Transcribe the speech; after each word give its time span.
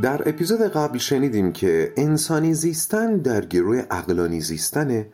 در 0.00 0.28
اپیزود 0.28 0.60
قبل 0.60 0.98
شنیدیم 0.98 1.52
که 1.52 1.92
انسانی 1.96 2.54
زیستن 2.54 3.16
در 3.16 3.44
گروه 3.44 3.84
اقلانی 3.90 4.40
زیستنه 4.40 5.06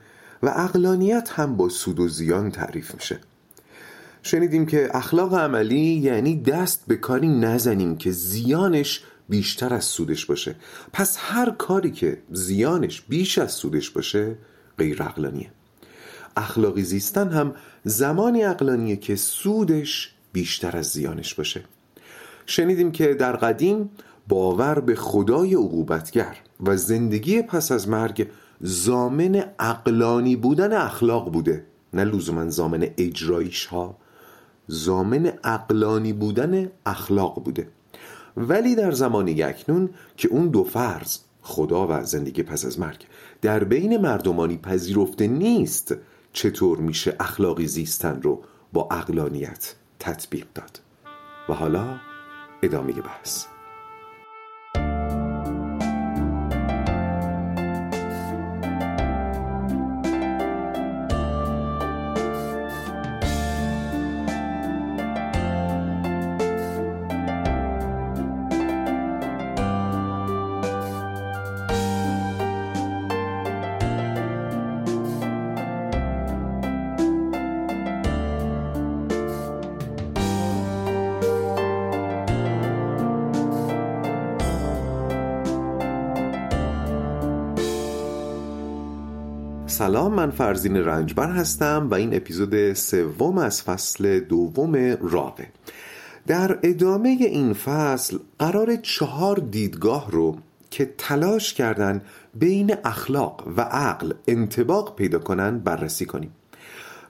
و 0.42 0.52
اقلانیت 0.56 1.30
هم 1.32 1.56
با 1.56 1.68
سود 1.68 2.00
و 2.00 2.08
زیان 2.08 2.50
تعریف 2.50 2.94
میشه. 2.94 3.18
شنیدیم 4.22 4.66
که 4.66 4.96
اخلاق 4.96 5.34
عملی 5.34 5.80
یعنی 5.80 6.42
دست 6.42 6.84
به 6.86 6.96
کاری 6.96 7.28
نزنیم 7.28 7.96
که 7.96 8.10
زیانش 8.10 9.04
بیشتر 9.28 9.74
از 9.74 9.84
سودش 9.84 10.26
باشه. 10.26 10.54
پس 10.92 11.16
هر 11.20 11.50
کاری 11.50 11.90
که 11.90 12.18
زیانش 12.32 13.02
بیش 13.02 13.38
از 13.38 13.52
سودش 13.52 13.90
باشه 13.90 14.36
غیر 14.78 15.02
اقلانیه 15.02 15.50
اخلاقی 16.36 16.82
زیستن 16.82 17.28
هم 17.28 17.54
زمانی 17.84 18.44
اقلانیه 18.44 18.96
که 18.96 19.16
سودش 19.16 20.14
بیشتر 20.32 20.76
از 20.76 20.86
زیانش 20.86 21.34
باشه. 21.34 21.64
شنیدیم 22.46 22.92
که 22.92 23.14
در 23.14 23.36
قدیم 23.36 23.90
باور 24.28 24.80
به 24.80 24.94
خدای 24.94 25.54
عقوبتگر 25.54 26.36
و 26.60 26.76
زندگی 26.76 27.42
پس 27.42 27.72
از 27.72 27.88
مرگ 27.88 28.28
زامن 28.60 29.44
اقلانی 29.58 30.36
بودن 30.36 30.72
اخلاق 30.72 31.32
بوده. 31.32 31.64
نه 31.92 32.04
لزوما 32.04 32.48
زامن 32.50 32.88
اجرایش 32.96 33.66
ها 33.66 33.96
زامن 34.66 35.32
اقلانی 35.44 36.12
بودن 36.12 36.68
اخلاق 36.86 37.44
بوده. 37.44 37.68
ولی 38.36 38.74
در 38.74 38.92
زمانی 38.92 39.42
اکنون 39.42 39.90
که 40.16 40.28
اون 40.28 40.48
دو 40.48 40.64
فرض 40.64 41.18
خدا 41.42 41.86
و 41.90 42.04
زندگی 42.04 42.42
پس 42.42 42.64
از 42.64 42.80
مرگ 42.80 43.06
در 43.42 43.64
بین 43.64 43.96
مردمانی 43.96 44.56
پذیرفته 44.56 45.26
نیست 45.26 45.94
چطور 46.32 46.78
میشه 46.78 47.16
اخلاقی 47.20 47.66
زیستن 47.66 48.22
رو 48.22 48.42
با 48.72 48.88
اقلانیت 48.90 49.74
تطبیق 49.98 50.46
داد؟ 50.54 50.80
و 51.48 51.52
حالا 51.52 52.00
ادامه 52.62 52.92
بحث. 52.92 53.57
فرزین 90.38 90.76
رنجبر 90.76 91.30
هستم 91.30 91.88
و 91.90 91.94
این 91.94 92.16
اپیزود 92.16 92.72
سوم 92.72 93.38
از 93.38 93.62
فصل 93.62 94.20
دوم 94.20 94.76
راقه 95.00 95.46
در 96.26 96.58
ادامه 96.62 97.08
این 97.08 97.52
فصل 97.52 98.18
قراره 98.38 98.76
چهار 98.76 99.36
دیدگاه 99.36 100.10
رو 100.10 100.36
که 100.70 100.94
تلاش 100.98 101.54
کردن 101.54 102.02
بین 102.34 102.74
اخلاق 102.84 103.48
و 103.56 103.60
عقل 103.60 104.12
انطباق 104.28 104.96
پیدا 104.96 105.18
کنن 105.18 105.58
بررسی 105.58 106.06
کنیم. 106.06 106.30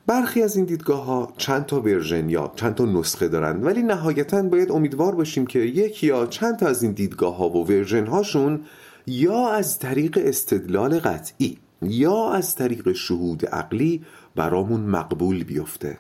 برخی 0.07 0.43
از 0.43 0.57
این 0.57 0.65
دیدگاه 0.65 1.05
ها 1.05 1.33
چند 1.37 1.67
تا 1.67 1.81
version 1.81 2.29
یا 2.29 2.53
چند 2.57 2.75
تا 2.75 2.85
نسخه 2.85 3.29
دارند 3.29 3.67
ولی 3.67 3.83
نهایتا 3.83 4.43
باید 4.43 4.73
امیدوار 4.73 5.15
باشیم 5.15 5.47
که 5.47 5.59
یک 5.59 6.05
یا 6.05 6.27
چند 6.27 6.57
تا 6.57 6.67
از 6.67 6.83
این 6.83 6.93
دیدگاه 6.93 7.37
ها 7.37 7.49
و 7.49 7.67
version 7.67 8.07
هاشون 8.07 8.61
یا 9.07 9.49
از 9.49 9.79
طریق 9.79 10.19
استدلال 10.23 10.99
قطعی 10.99 11.59
یا 11.83 12.31
از 12.31 12.55
طریق 12.55 12.93
شهود 12.93 13.47
عقلی 13.47 14.05
برامون 14.37 14.81
مقبول 14.81 15.45
بیفته. 15.45 15.99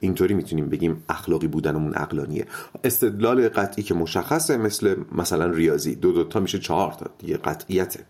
اینطوری 0.00 0.34
می‌تونیم 0.34 0.68
بگیم 0.68 1.04
اخلاقی 1.08 1.46
بودنمون 1.46 1.94
عقلانیه. 1.94 2.46
استدلال 2.84 3.48
قطعی 3.48 3.84
که 3.84 3.94
مشخصه 3.94 4.56
مثل 4.56 4.96
مثلا 5.12 5.46
ریاضی. 5.46 5.94
دو 5.94 6.12
دوتا 6.12 6.40
میشه 6.40 6.58
چهار 6.58 6.92
تا. 6.92 7.06
دیگه 7.18 7.36
قطعیته. 7.36 8.06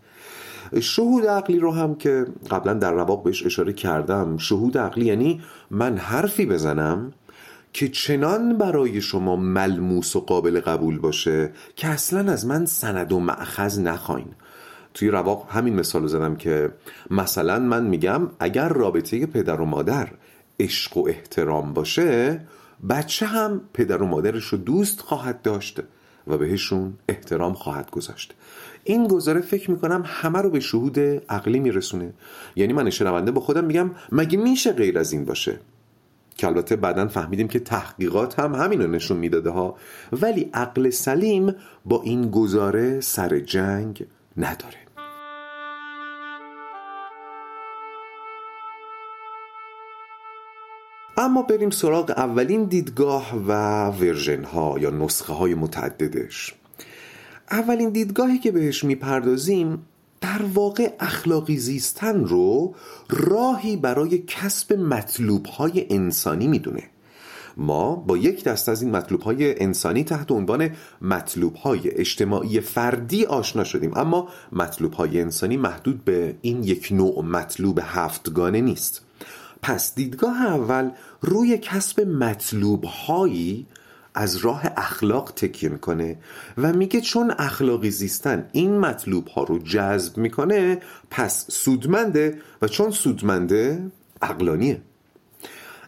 شهود 0.81 1.25
عقلی 1.25 1.59
رو 1.59 1.71
هم 1.71 1.95
که 1.95 2.25
قبلا 2.51 2.73
در 2.73 2.91
رواق 2.91 3.23
بهش 3.23 3.45
اشاره 3.45 3.73
کردم. 3.73 4.37
شهود 4.37 4.77
عقلی 4.77 5.05
یعنی 5.05 5.41
من 5.71 5.97
حرفی 5.97 6.45
بزنم 6.45 7.13
که 7.73 7.89
چنان 7.89 8.57
برای 8.57 9.01
شما 9.01 9.35
ملموس 9.35 10.15
و 10.15 10.19
قابل 10.19 10.59
قبول 10.59 10.99
باشه 10.99 11.51
که 11.75 11.87
اصلا 11.87 12.31
از 12.31 12.45
من 12.45 12.65
سند 12.65 13.11
و 13.11 13.19
معخذ 13.19 13.79
نخواین. 13.79 14.27
توی 14.93 15.09
رواق 15.09 15.47
همین 15.49 15.75
مثال 15.75 16.07
زدم 16.07 16.35
که 16.35 16.71
مثلا 17.09 17.59
من 17.59 17.85
میگم 17.85 18.29
اگر 18.39 18.69
رابطه 18.69 19.25
پدر 19.25 19.61
و 19.61 19.65
مادر 19.65 20.07
عشق 20.59 20.97
و 20.97 21.07
احترام 21.07 21.73
باشه 21.73 22.41
بچه 22.89 23.25
هم 23.25 23.61
پدر 23.73 24.01
و 24.01 24.05
مادرش 24.05 24.45
رو 24.45 24.57
دوست 24.57 24.99
خواهد 24.99 25.41
داشت 25.41 25.79
و 26.27 26.37
بهشون 26.37 26.93
احترام 27.09 27.53
خواهد 27.53 27.91
گذاشت. 27.91 28.33
این 28.83 29.07
گزاره 29.07 29.41
فکر 29.41 29.71
می‌کنم 29.71 30.03
همه 30.05 30.39
رو 30.39 30.49
به 30.49 30.59
شهود 30.59 30.99
عقلی 31.29 31.59
میرسونه. 31.59 32.13
یعنی 32.55 32.73
من 32.73 32.89
شنونده 32.89 33.31
با 33.31 33.41
خودم 33.41 33.63
میگم 33.63 33.91
مگه 34.11 34.37
میشه 34.37 34.73
غیر 34.73 34.99
از 34.99 35.11
این 35.11 35.25
باشه؟ 35.25 35.59
که 36.37 36.47
البته 36.47 36.75
بعدا 36.75 37.07
فهمیدیم 37.07 37.47
که 37.47 37.59
تحقیقات 37.59 38.39
هم 38.39 38.55
همین 38.55 38.81
رو 38.81 38.87
نشون 38.87 39.17
می‌داده 39.17 39.49
ها. 39.49 39.75
ولی 40.11 40.49
عقل 40.53 40.89
سلیم 40.89 41.55
با 41.85 42.01
این 42.01 42.31
گزاره 42.31 43.01
سر 43.01 43.39
جنگ 43.39 44.05
نداره. 44.37 44.80
اما 51.21 51.41
بریم 51.41 51.69
سراغ 51.69 52.13
اولین 52.17 52.63
دیدگاه 52.63 53.35
و 53.47 53.51
ورژن 53.87 54.43
ها 54.43 54.79
یا 54.79 54.89
نسخه 54.89 55.33
های 55.33 55.55
متعددش. 55.55 56.53
اولین 57.51 57.89
دیدگاهی 57.89 58.39
که 58.39 58.51
بهش 58.51 58.83
می‌پردازیم 58.83 59.85
در 60.21 60.41
واقع 60.53 60.93
اخلاقی 60.99 61.57
زیستن 61.57 62.25
رو 62.25 62.75
راهی 63.09 63.77
برای 63.77 64.17
کسب 64.17 64.73
مطلوب 64.73 65.45
های 65.45 65.87
انسانی 65.89 66.47
می‌دونه. 66.47 66.83
ما 67.57 67.95
با 67.95 68.17
یک 68.17 68.43
دست 68.43 68.69
از 68.69 68.81
این 68.81 68.91
مطلوب 68.91 69.21
های 69.21 69.63
انسانی 69.63 70.03
تحت 70.03 70.31
عنوان 70.31 70.69
مطلوب 71.01 71.55
های 71.55 71.91
اجتماعی 71.91 72.61
فردی 72.61 73.25
آشنا 73.25 73.63
شدیم 73.63 73.91
اما 73.95 74.29
مطلوب 74.51 74.93
های 74.93 75.21
انسانی 75.21 75.57
محدود 75.57 76.05
به 76.05 76.35
این 76.41 76.63
یک 76.63 76.87
نوع 76.91 77.23
مطلوب 77.23 77.79
هفتگانه 77.83 78.61
نیست. 78.61 79.10
پس 79.61 79.95
دیدگاه 79.95 80.45
اول 80.45 80.91
روی 81.21 81.57
کسب 81.57 82.01
مطلوب 82.01 82.83
هایی 82.83 83.67
از 84.13 84.37
راه 84.37 84.63
اخلاق 84.77 85.31
تکیه 85.31 85.69
می‌کنه 85.69 86.17
و 86.57 86.73
میگه 86.73 87.01
چون 87.01 87.33
اخلاقی 87.37 87.89
زیستن 87.89 88.49
این 88.51 88.79
مطلوب 88.79 89.27
ها 89.27 89.43
رو 89.43 89.59
جذب 89.59 90.17
می‌کنه 90.17 90.79
پس 91.09 91.51
سودمنده 91.51 92.41
و 92.61 92.67
چون 92.67 92.91
سودمنده 92.91 93.91
عقلانیه 94.21 94.81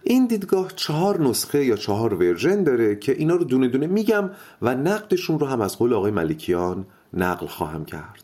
این 0.03 0.28
دیدگاه 0.28 0.72
چهار 0.75 1.22
نسخه 1.22 1.66
یا 1.66 1.75
چهار 1.75 2.13
version 2.14 2.64
داره 2.63 2.95
که 2.95 3.11
اینا 3.11 3.35
رو 3.35 3.44
دونه 3.44 3.67
دونه 3.67 3.88
میگم 3.88 4.29
و 4.61 4.75
نقدشون 4.75 5.40
رو 5.40 5.47
هم 5.47 5.61
از 5.61 5.78
قول 5.78 5.94
آقای 5.94 6.11
ملکیان 6.11 6.85
نقل 7.13 7.47
خواهم 7.47 7.85
کرد. 7.85 8.22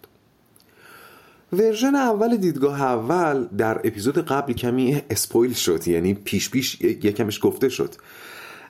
version 1.54 1.96
اول 1.96 2.38
دیدگاه 2.38 2.82
اول 2.82 3.46
در 3.46 3.78
اپیزود 3.78 4.18
قبل 4.18 4.54
کمی 4.54 5.02
spoil 5.10 5.54
شد 5.54 5.88
یعنی 5.88 6.14
پیش 6.14 6.50
پیش 6.50 6.82
یکمش 6.82 7.40
گفته 7.44 7.70
شد. 7.70 7.96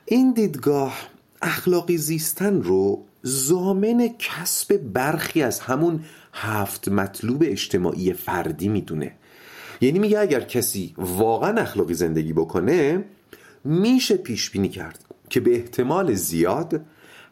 این 0.06 0.34
دیدگاه 0.34 0.98
اخلاقی 1.42 1.98
زیستن 1.98 2.62
رو 2.62 3.06
ضامن 3.22 4.10
کسب 4.20 4.78
برخی 4.78 5.42
از 5.42 5.60
همون 5.60 6.04
هفت 6.34 6.90
مطلوب 6.90 7.44
اجتماعی 7.46 8.14
فردی 8.14 8.68
می‌دونه. 8.68 9.16
یعنی 9.82 10.00
میگه 10.00 10.20
اگر 10.20 10.42
کسی 10.42 10.94
واقعا 10.98 11.62
اخلاقی 11.62 11.94
زندگی 11.94 12.34
بکنه 12.34 13.06
میشه 13.64 14.18
پیش 14.18 14.50
بینی 14.50 14.70
کرد 14.70 15.06
که 15.30 15.40
به 15.40 15.56
احتمال 15.56 16.14
زیاد 16.14 16.82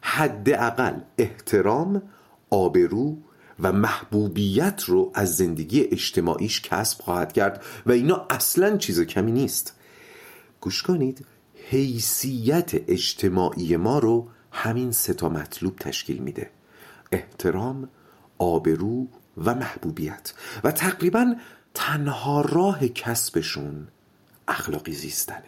حداقل 0.00 0.94
احترام 1.18 2.02
آبرو 2.50 3.16
و 3.60 3.72
محبوبیت 3.72 4.84
رو 4.86 5.10
از 5.14 5.36
زندگی 5.36 5.80
اجتماعیش 5.80 6.60
کسب 6.60 7.02
خواهد 7.02 7.32
کرد 7.32 7.64
و 7.86 7.92
اینا 7.92 8.26
اصلا 8.30 8.76
چیز 8.76 9.00
کمی 9.00 9.32
نیست. 9.32 9.74
گوش 10.60 10.82
کنید 10.82 11.26
حیثیت 11.70 12.70
اجتماعی 12.74 13.76
ما 13.76 13.98
رو 13.98 14.28
همین 14.52 14.92
سه 14.92 15.14
تا 15.14 15.28
مطلوب 15.28 15.76
تشکیل 15.76 16.18
میده. 16.18 16.50
احترام 17.12 17.88
آبرو 18.38 19.06
و 19.36 19.54
محبوبیت. 19.54 20.32
و 20.64 20.70
تقریبا 20.70 21.34
تنها 21.74 22.40
راه 22.40 22.88
کسبشون 22.88 23.88
اخلاقی 24.48 24.92
زیستنه. 24.92 25.42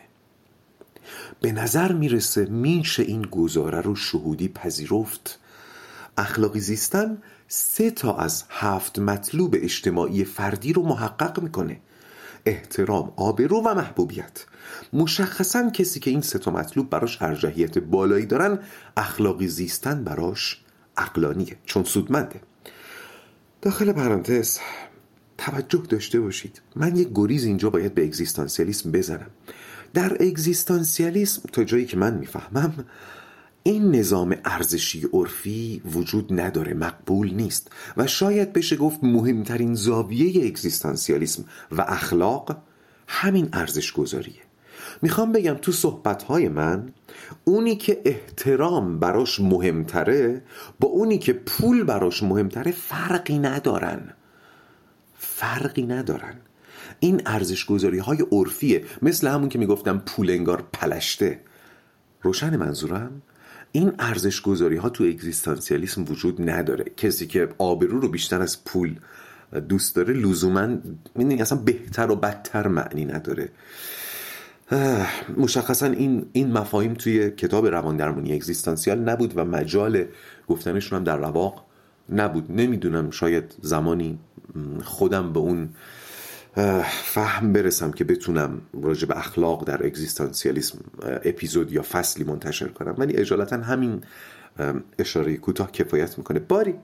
به 1.41 1.53
نظر 1.53 1.93
می‌رسه 1.93 2.45
میشه 2.45 3.03
این 3.03 3.23
گزاره 3.23 3.81
رو 3.81 3.97
شهودی 3.97 4.49
پذیرفت. 4.49 5.39
اخلاقی 6.17 6.61
زیستن 6.61 7.23
سه 7.53 7.91
تا 7.91 8.17
از 8.17 8.45
هفت 8.51 8.99
مطلوب 8.99 9.57
اجتماعی 9.59 10.25
فردی 10.25 10.73
رو 10.73 10.83
محقق 10.83 11.43
می‌کنه. 11.43 11.81
احترام 12.47 13.13
آبرو 13.17 13.63
و 13.63 13.75
محبوبیت. 13.75 14.45
مشخصا 14.93 15.71
کسی 15.71 16.01
که 16.01 16.11
این 16.11 16.21
سه 16.21 16.39
تا 16.39 16.51
مطلوب 16.51 16.91
براش 16.91 17.23
ارجحیت 17.23 17.79
بالایی 17.79 18.27
دارن 18.27 18.59
اخلاقی 18.97 19.49
زیستن 19.49 20.05
براش 20.05 20.61
عقلانیه 20.97 21.57
چون 21.65 21.85
سودمنده. 21.85 22.41
داخل 23.63 23.93
پرانتز 23.93 24.59
توجه 25.39 25.83
داشته 25.89 26.21
باشید. 26.21 26.63
من 26.77 26.97
یک 26.97 27.09
گریز 27.15 27.45
اینجا 27.45 27.71
باید 27.71 27.95
به 27.95 28.05
اگزیستانسیالیسم 28.05 28.93
بزنم. 28.93 29.31
در 29.95 30.17
اگزیستانسیالیسم 30.21 31.43
تا 31.53 31.65
جایی 31.65 31.87
که 31.87 31.97
من 31.97 32.15
می‌فهمم 32.15 32.85
این 33.63 33.97
نظام 33.97 34.37
ارزشی 34.45 35.07
عرفی 35.13 35.83
وجود 35.85 36.41
نداره 36.41 36.75
مقبول 36.75 37.35
نیست 37.35 37.73
و 37.97 38.07
شاید 38.07 38.53
بشه 38.53 38.77
گفت 38.77 39.05
مهمترین 39.05 39.75
زاویه 39.75 40.47
اگزیستانسیالیسم 40.47 41.45
و 41.73 41.81
اخلاق 41.81 42.57
همین 43.09 43.49
ارزش 43.53 43.93
گذاریه 43.93 44.43
می‌خوام 45.03 45.33
بگم 45.33 45.55
تو 45.55 45.73
صحبتهای 45.73 46.49
من 46.49 46.93
اونی 47.45 47.77
که 47.77 48.03
احترام 48.05 48.99
براش 48.99 49.41
مهمتره 49.41 50.43
با 50.81 50.89
اونی 50.89 51.19
که 51.19 51.33
پول 51.33 51.85
براش 51.85 52.23
مهمتره 52.23 52.73
فرقی 52.73 53.39
ندارن. 53.39 54.15
فرقی 55.19 55.83
ندارن. 55.83 56.35
این 57.01 57.23
ارزش 57.27 57.65
گذاری 57.65 57.99
های 57.99 58.19
عرفیه. 58.33 58.85
مثل 59.03 59.29
همون 59.29 59.49
که 59.49 59.59
می‌گفتم 59.59 59.99
پول 59.99 60.31
انگار 60.31 60.65
پلشته. 60.73 61.41
روشن 62.23 62.57
منظورم؟ 62.57 63.23
این 63.73 63.93
ارزش 63.99 64.41
گذاری 64.41 64.77
ها 64.77 64.89
تو 64.89 65.05
اگزیستانسیالیسم 65.05 66.05
وجود 66.09 66.51
نداره. 66.51 66.85
کسی 66.97 67.27
که 67.27 67.49
آبرو 67.59 68.01
رو 68.01 68.09
بیشتر 68.09 68.43
از 68.43 68.65
پول 68.65 68.95
دوست 69.69 69.97
داره 69.97 70.15
لزوما 70.15 70.67
می‌دونی 71.15 71.43
اصلا 71.43 71.59
بهتر 71.59 72.11
و 72.11 72.17
بدتر 72.17 72.69
معنی 72.69 73.05
نداره. 73.05 73.49
مشخصا 75.37 75.87
این 75.87 76.27
این 76.33 76.53
مفاهیم 76.53 76.95
توی 76.95 77.31
کتاب 77.31 77.67
روان 77.67 77.97
درمانی 77.97 78.33
اگزیستانسیال 78.33 78.99
نبود 78.99 79.33
و 79.37 79.45
مجال 79.45 80.05
گفتنشون 80.49 80.99
هم 80.99 81.05
در 81.05 81.17
رواق 81.17 81.65
نبود. 82.13 82.53
نمی‌دونم 82.53 83.11
شاید 83.11 83.55
زمانی 83.63 84.19
خودم 84.85 85.33
به 85.33 85.41
اون 85.41 85.69
فهم 87.05 87.53
برسم 87.53 87.91
که 87.91 88.05
بتونم 88.05 88.61
راجع 88.83 89.09
به 89.09 89.19
اخلاق 89.19 89.65
در 89.65 89.87
اگزیستانسیالیسم 89.87 90.79
اپیزود 91.03 91.73
یا 91.73 91.83
فصلی 91.83 92.25
منتشر 92.25 92.69
کنم. 92.69 92.95
ولی 92.99 93.17
اجالتا 93.17 93.57
همین 93.57 94.01
اشاره 94.99 95.37
کوتاه 95.37 95.73
کفایت 95.73 96.19
می‌کنه. 96.19 96.39
باری 96.39 96.75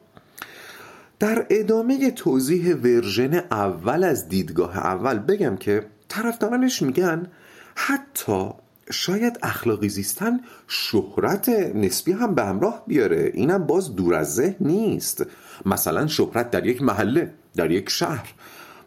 در 1.19 1.47
ادامه 1.51 2.11
توضیح 2.11 2.75
ورژن 2.75 3.35
اول 3.35 4.05
از 4.05 4.29
دیدگاه 4.29 4.79
اول 4.79 5.19
بگم 5.19 5.57
که 5.57 5.87
طرفدارانش 6.09 6.83
میگن 6.83 7.27
حتی 7.75 8.51
شاید 8.91 9.39
اخلاقی 9.43 9.89
زیستن 9.89 10.41
شهرت 10.69 11.49
نسبی 11.75 12.13
هم 12.13 12.35
به 12.35 12.45
همراه 12.45 12.85
بیاره. 12.87 13.31
اینم 13.35 13.67
باز 13.67 13.97
دور 13.97 14.15
از 14.15 14.35
ذهن 14.35 14.57
نیست. 14.61 15.27
مثلا 15.67 16.07
شهرت 16.07 16.51
در 16.51 16.67
یک 16.67 16.83
محله 16.83 17.33
در 17.57 17.71
یک 17.71 17.91
شهر. 17.91 18.35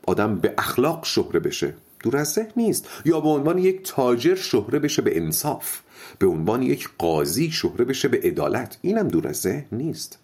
آدم 0.08 0.36
به 0.36 0.54
اخلاق 0.58 1.06
شهره 1.06 1.40
بشه. 1.40 1.74
دور 2.00 2.18
از 2.18 2.28
ذهن 2.28 2.52
نیست. 2.56 2.88
یا 3.06 3.20
به 3.20 3.30
عنوان 3.30 3.58
یک 3.58 3.82
تاجر 3.84 4.36
شهره 4.36 4.80
بشه 4.80 5.02
به 5.02 5.18
انصاف. 5.18 5.80
به 6.20 6.28
عنوان 6.28 6.64
یک 6.64 6.90
قاضی 6.98 7.52
شهره 7.52 7.86
بشه 7.86 8.08
به 8.08 8.20
عدالت. 8.24 8.78
اینم 8.82 9.08
دور 9.08 9.28
از 9.28 9.36
ذهن 9.36 9.66
نیست. 9.72 10.20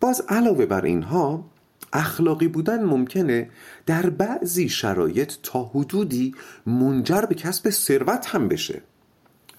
باز 0.00 0.22
علاوه 0.28 0.66
بر 0.66 0.84
اینها 0.84 1.44
اخلاقی 1.92 2.48
بودن 2.48 2.84
ممکنه 2.84 3.50
در 3.86 4.10
بعضی 4.10 4.68
شرایط 4.68 5.32
تا 5.42 5.64
حدودی 5.64 6.34
منجر 6.66 7.20
به 7.20 7.34
کسب 7.34 7.70
ثروت 7.70 8.26
هم 8.26 8.48
بشه. 8.48 8.82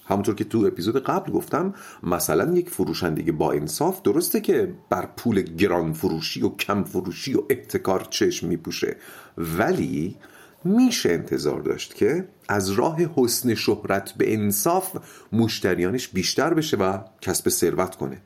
همونطور 0.07 0.35
که 0.35 0.43
تو 0.43 0.65
اپیزود 0.67 1.03
قبل 1.03 1.31
گفتم 1.31 1.73
مثلا 2.03 2.53
یک 2.53 2.69
فروشندگی 2.69 3.31
با 3.31 3.51
انصاف 3.51 4.01
درسته 4.01 4.41
که 4.41 4.73
بر 4.89 5.05
پول 5.17 5.41
گران 5.41 5.93
فروشی 5.93 6.41
و 6.41 6.49
کم 6.49 6.83
فروشی 6.83 7.33
و 7.33 7.43
احتکار 7.49 8.07
چشم 8.09 8.47
میپوشه 8.47 8.95
ولی 9.37 10.15
میشه 10.63 11.09
انتظار 11.09 11.61
داشت 11.61 11.95
که 11.95 12.27
از 12.49 12.69
راه 12.69 12.97
حسن 13.15 13.55
شهرت 13.55 14.11
به 14.11 14.33
انصاف 14.33 14.97
مشتریانش 15.31 16.07
بیشتر 16.07 16.53
بشه 16.53 16.77
و 16.77 16.97
کسب 17.21 17.49
ثروت 17.49 17.95
کنه. 17.95 18.21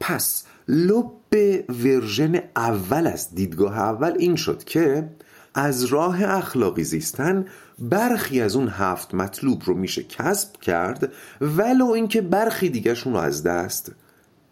پس 0.00 0.44
لب 0.68 1.64
version 1.68 2.42
اول 2.56 3.06
از 3.06 3.34
دیدگاه 3.34 3.78
اول 3.78 4.14
این 4.18 4.36
شد 4.36 4.64
که 4.64 5.08
از 5.54 5.84
راه 5.84 6.24
اخلاقی 6.24 6.84
زیستن 6.84 7.46
برخی 7.78 8.40
از 8.40 8.56
اون 8.56 8.68
هفت 8.68 9.14
مطلوب 9.14 9.62
رو 9.64 9.74
میشه 9.74 10.02
کسب 10.02 10.56
کرد 10.60 11.12
ولو 11.40 11.86
اینکه 11.86 12.20
برخی 12.20 12.68
دیگرشون 12.68 13.12
رو 13.12 13.18
از 13.18 13.42
دست 13.42 13.92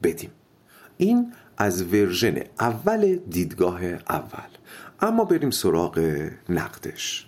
بدیم. 0.03 0.31
این 0.97 1.33
از 1.59 1.83
version 1.83 2.43
اول 2.61 3.17
دیدگاه 3.17 3.85
اول. 3.85 4.51
اما 5.01 5.25
بریم 5.25 5.51
سراغ 5.51 6.29
نقدش. 6.49 7.27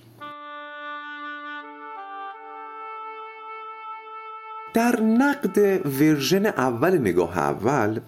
در 4.74 5.00
نقد 5.00 5.86
ورژن 6.00 6.46
اول 6.46 6.98
نگاه 6.98 7.38
اول 7.38 8.00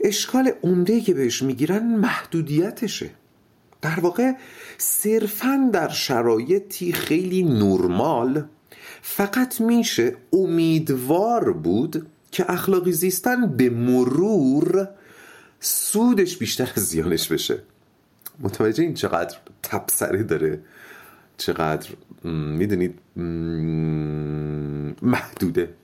اشکال 0.00 0.52
عمده 0.62 1.00
که 1.00 1.14
بهش 1.14 1.42
می‌گیرن 1.42 1.96
محدودیتشه. 1.96 3.10
در 3.82 4.00
واقع 4.00 4.32
صرفا 4.78 5.70
در 5.72 5.88
شرایطی 5.88 6.92
خیلی 6.92 7.42
نرمال 7.42 8.44
فقط 9.02 9.60
میشه 9.60 10.16
امیدوار 10.32 11.52
بود 11.52 12.06
که 12.30 12.50
اخلاقی 12.52 12.92
زیستن 12.92 13.56
به 13.56 13.70
مرور 13.70 14.88
سودش 15.60 16.36
بیشتر 16.36 16.72
از 16.76 16.82
زیانش 16.82 17.28
بشه. 17.28 17.62
متوجه 18.40 18.82
این 18.82 18.94
چقدر 18.94 19.36
تبصره 19.62 20.22
داره؟ 20.22 20.60
چقدر 21.36 21.90
می‌دونید 22.24 22.98
محدوده. 25.02 25.74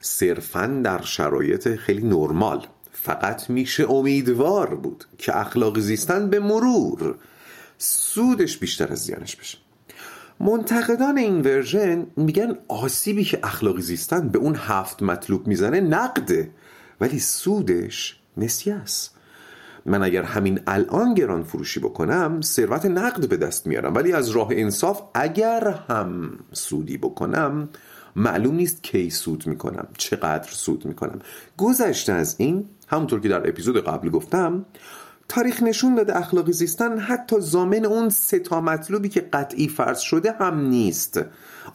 صرفا 0.00 0.80
در 0.84 1.02
شرایط 1.02 1.68
خیلی 1.68 2.02
نرمال 2.02 2.66
فقط 3.02 3.50
میشه 3.50 3.90
امیدوار 3.90 4.74
بود 4.74 5.04
که 5.18 5.36
اخلاق 5.36 5.78
زیستن 5.78 6.30
به 6.30 6.40
مرور 6.40 7.14
سودش 7.78 8.58
بیشتر 8.58 8.92
از 8.92 8.98
زیانش 8.98 9.36
بشه. 9.36 9.58
منتقدان 10.40 11.18
این 11.18 11.40
ورژن 11.40 12.06
میگن 12.16 12.58
آسیبی 12.68 13.24
که 13.24 13.40
اخلاقی 13.42 13.82
زیستن 13.82 14.28
به 14.28 14.38
اون 14.38 14.56
هفت 14.56 15.02
مطلوب 15.02 15.46
می‌زنه 15.46 15.80
نقده 15.80 16.50
ولی 17.00 17.18
سودش 17.18 18.20
نسیه 18.36 18.74
است. 18.74 19.16
من 19.86 20.02
اگر 20.02 20.22
همین 20.22 20.60
الان 20.66 21.14
گران 21.14 21.42
فروشی 21.42 21.80
بکنم 21.80 22.40
ثروت 22.40 22.86
نقد 22.86 23.28
به 23.28 23.36
دست 23.36 23.66
میارم. 23.66 23.94
ولی 23.94 24.12
از 24.12 24.28
راه 24.28 24.48
انصاف 24.50 25.02
اگر 25.14 25.68
هم 25.88 26.38
سودی 26.52 26.98
بکنم 26.98 27.68
معلوم 28.16 28.54
نیست 28.54 28.82
کی 28.82 29.10
سود 29.10 29.46
می‌کنم 29.46 29.88
چقدر 29.98 30.48
سود 30.50 30.84
می‌کنم. 30.84 31.18
گذشته 31.56 32.12
از 32.12 32.34
این 32.38 32.68
همونطور 32.86 33.20
که 33.20 33.28
در 33.28 33.48
اپیزود 33.48 33.84
قبل 33.84 34.10
گفتم 34.10 34.64
تاریخ 35.28 35.62
نشون 35.62 35.94
داده 35.94 36.16
اخلاقی 36.16 36.52
زیستن 36.52 36.98
حتی 36.98 37.36
زامن 37.40 37.84
اون 37.84 38.08
سه 38.08 38.38
تا 38.38 38.60
مطلوبی 38.60 39.08
که 39.08 39.20
قطعی 39.20 39.68
فرض 39.68 39.98
شده 39.98 40.32
هم 40.32 40.60
نیست. 40.60 41.20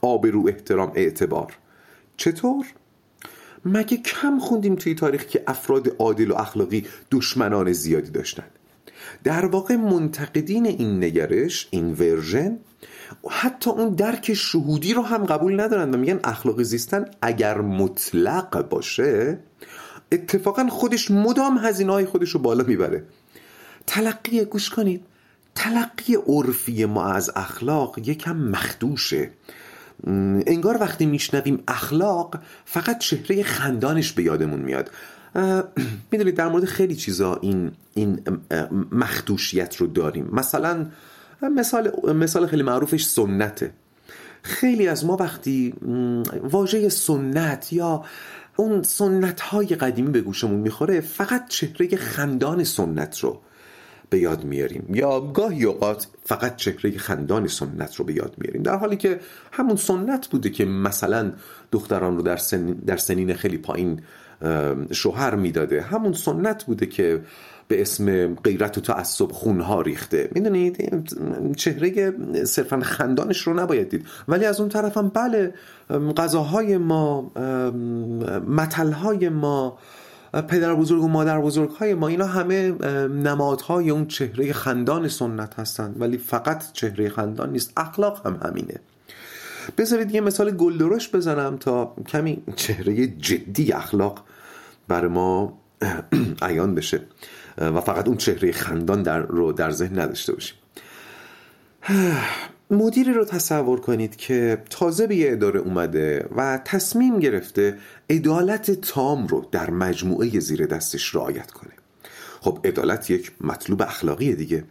آبرو 0.01 0.47
احترام 0.47 0.91
اعتبار. 0.95 1.53
چطور؟ 2.17 2.65
مگه 3.65 3.97
کم 3.97 4.39
خوندیم 4.39 4.75
توی 4.75 4.95
تاریخ 4.95 5.25
که 5.25 5.43
افراد 5.47 5.95
عادل 5.99 6.31
و 6.31 6.35
اخلاقی 6.35 6.85
دشمنان 7.11 7.71
زیادی 7.71 8.11
داشتن؟ 8.11 8.45
در 9.23 9.45
واقع 9.45 9.75
منتقدین 9.75 10.65
این 10.65 11.03
نگرش 11.03 11.67
این 11.71 11.93
ورژن 11.93 12.57
حتی 13.29 13.69
اون 13.69 13.89
درک 13.89 14.33
شهودی 14.33 14.93
رو 14.93 15.01
هم 15.01 15.25
قبول 15.25 15.59
ندارن 15.59 15.93
و 15.93 15.97
میگن 15.97 16.19
اخلاقی 16.23 16.63
زیستن 16.63 17.05
اگر 17.21 17.61
مطلق 17.61 18.69
باشه 18.69 19.39
اتفاقا 20.11 20.67
خودش 20.67 21.11
مدام 21.11 21.57
هزینه 21.57 21.91
های 21.91 22.05
خودش 22.05 22.29
رو 22.29 22.39
بالا 22.39 22.63
می‌بره. 22.63 23.03
تلقی 23.87 24.45
گوش 24.45 24.69
کنید. 24.69 25.05
تلقی 25.55 26.15
عرفی 26.27 26.85
ما 26.85 27.05
از 27.05 27.31
اخلاق 27.35 27.97
یکم 27.97 28.37
مخدوشه. 28.37 29.29
انگار 30.47 30.77
وقتی 30.81 31.05
میشنویم 31.05 31.63
اخلاق 31.67 32.39
فقط 32.65 32.97
چهره 32.97 33.43
خندانش 33.43 34.11
به 34.11 34.23
یادمون 34.23 34.59
میاد. 34.59 34.91
می‌دونید 36.11 36.35
در 36.35 36.47
مورد 36.47 36.65
خیلی 36.65 36.95
چیزا 36.95 37.35
این 37.35 37.71
این 37.93 38.19
مخدوشیت 38.91 39.75
رو 39.75 39.87
داریم. 39.87 40.29
مثلا 40.33 40.85
مثال 41.55 42.13
مثال 42.13 42.47
خیلی 42.47 42.63
معروفش 42.63 43.03
سنته. 43.03 43.71
خیلی 44.43 44.87
از 44.87 45.05
ما 45.05 45.15
وقتی 45.15 45.73
واژه 46.43 46.89
سنت 46.89 47.73
یا 47.73 48.03
اون 48.55 48.83
سنت 48.83 49.41
های 49.41 49.67
قدیمی 49.67 50.11
به 50.11 50.21
گوشمون 50.21 50.59
می‌خوره 50.59 51.01
فقط 51.01 51.47
چهره 51.47 51.95
خندان 51.97 52.63
سنت 52.63 53.19
رو 53.19 53.39
به 54.09 54.19
یاد 54.19 54.43
میاریم. 54.43 54.85
یا 54.93 55.19
گاهی 55.19 55.63
اوقات 55.63 56.07
فقط 56.25 56.55
چهره 56.55 56.97
خندان 56.97 57.47
سنت 57.47 57.95
رو 57.95 58.05
به 58.05 58.13
یاد 58.13 58.35
میاریم. 58.37 58.63
در 58.63 58.75
حالی 58.75 58.97
که 58.97 59.19
همون 59.51 59.75
سنت 59.75 60.27
بوده 60.27 60.49
که 60.49 60.65
مثلا 60.65 61.33
دختران 61.71 62.17
رو 62.17 62.23
در, 62.23 62.37
سن... 62.37 62.65
در 62.71 62.97
سنین 62.97 63.33
خیلی 63.33 63.57
پایین 63.57 64.01
شوهر 64.91 65.35
می‌داده. 65.35 65.81
همون 65.81 66.13
سنت 66.13 66.63
بوده 66.63 66.85
که 66.85 67.21
به 67.71 67.81
اسم 67.81 68.35
غیرت 68.35 68.77
و 68.77 68.81
تعصب 68.81 69.31
خونها 69.31 69.81
ریخته. 69.81 70.29
می‌دونید؟ 70.31 71.03
چهره 71.57 72.13
صرفا 72.45 72.79
خندانش 72.79 73.41
رو 73.41 73.53
نباید 73.53 73.89
دید. 73.89 74.05
ولی 74.27 74.45
از 74.45 74.59
اون 74.59 74.69
طرف 74.69 74.97
هم 74.97 75.09
بله 75.09 75.53
غذاهای 76.17 76.77
ما 76.77 77.31
متلهای 78.47 79.29
ما 79.29 79.77
پدر 80.47 80.75
بزرگ 80.75 81.03
و 81.03 81.07
مادر 81.07 81.39
بزرگ 81.39 81.69
های 81.69 81.93
ما 81.93 82.07
اینا 82.07 82.25
همه 82.25 82.71
نمادهای 83.07 83.89
اون 83.89 84.07
چهره 84.07 84.53
خندان 84.53 85.07
سنت 85.07 85.59
هستند. 85.59 86.01
ولی 86.01 86.17
فقط 86.17 86.71
چهره 86.73 87.09
خندان 87.09 87.51
نیست 87.51 87.73
اخلاق 87.77 88.27
هم 88.27 88.39
همینه. 88.45 88.75
بذارید 89.77 90.11
یه 90.11 90.21
مثال 90.21 90.51
گلدرش 90.51 91.09
بزنم 91.09 91.57
تا 91.57 91.95
کمی 92.07 92.43
چهره 92.55 93.07
جدی 93.07 93.73
اخلاق 93.73 94.23
بر 94.87 95.07
ما 95.07 95.53
عیان 96.41 96.75
بشه. 96.75 97.01
و 97.69 97.81
فقط 97.81 98.07
اون 98.07 98.17
چهره 98.17 98.51
خندان 98.51 99.03
در 99.03 99.19
رو 99.19 99.51
در 99.53 99.71
ذهن 99.71 99.99
نداشته 99.99 100.33
باشیم. 100.33 100.57
مدیری 102.71 103.13
رو 103.13 103.25
تصور 103.25 103.79
کنید 103.79 104.15
که 104.15 104.63
تازه 104.69 105.07
به 105.07 105.15
یه 105.15 105.31
اداره 105.31 105.59
اومده 105.59 106.27
و 106.35 106.59
تصمیم 106.65 107.19
گرفته 107.19 107.77
عدالت 108.09 108.71
تام 108.71 109.27
رو 109.27 109.47
در 109.51 109.69
مجموعه 109.69 110.39
زیر 110.39 110.65
دستش 110.65 111.15
رعایت 111.15 111.51
کنه. 111.51 111.71
خب 112.41 112.59
عدالت 112.65 113.09
یک 113.09 113.31
مطلوب 113.41 113.81
اخلاقی 113.81 114.35
دیگه. 114.35 114.63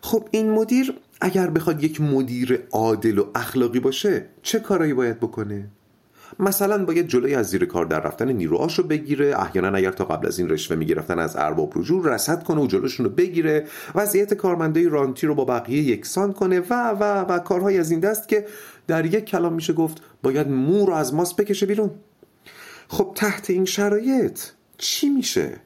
خب 0.00 0.28
این 0.30 0.50
مدیر 0.50 0.94
اگر 1.20 1.50
بخواد 1.50 1.84
یک 1.84 2.00
مدیر 2.00 2.62
عادل 2.72 3.18
و 3.18 3.26
اخلاقی 3.34 3.80
باشه 3.80 4.26
چه 4.42 4.60
کارایی 4.60 4.94
باید 4.94 5.20
بکنه؟ 5.20 5.68
مثلا 6.42 6.84
باید 6.84 7.08
جلوی 7.08 7.34
از 7.34 7.46
زیر 7.46 7.64
کار 7.64 7.86
در 7.86 8.00
رفتن 8.00 8.32
نیروهاش 8.32 8.78
رو 8.78 8.84
بگیره 8.84 9.40
احیانا 9.40 9.76
اگر 9.76 9.92
تا 9.92 10.04
قبل 10.04 10.26
از 10.26 10.38
این 10.38 10.48
رشوه 10.48 10.76
می‌گرفتن 10.76 11.18
از 11.18 11.36
ارباب 11.36 11.72
رجوع 11.76 12.14
رصد 12.14 12.42
کنه 12.44 12.60
و 12.60 12.66
جلوشون 12.66 13.06
رو 13.06 13.12
بگیره. 13.12 13.66
وضعیت 13.94 14.34
کارمندای 14.34 14.88
رانتی 14.88 15.26
رو 15.26 15.34
با 15.34 15.44
بقیه 15.44 15.82
یکسان 15.82 16.32
کنه 16.32 16.60
و 16.60 16.90
و 16.90 17.04
و 17.04 17.38
کارهای 17.38 17.78
از 17.78 17.90
این 17.90 18.00
دست 18.00 18.28
که 18.28 18.46
در 18.86 19.06
یک 19.06 19.24
کلام 19.24 19.52
میشه 19.52 19.72
گفت 19.72 20.02
باید 20.22 20.48
مو 20.48 20.86
رو 20.86 20.92
از 20.92 21.14
ماست 21.14 21.36
بکشه 21.36 21.66
بیرون. 21.66 21.90
خب 22.88 23.12
تحت 23.14 23.50
این 23.50 23.64
شرایط 23.64 24.40
چی 24.78 25.08
میشه؟ 25.08 25.60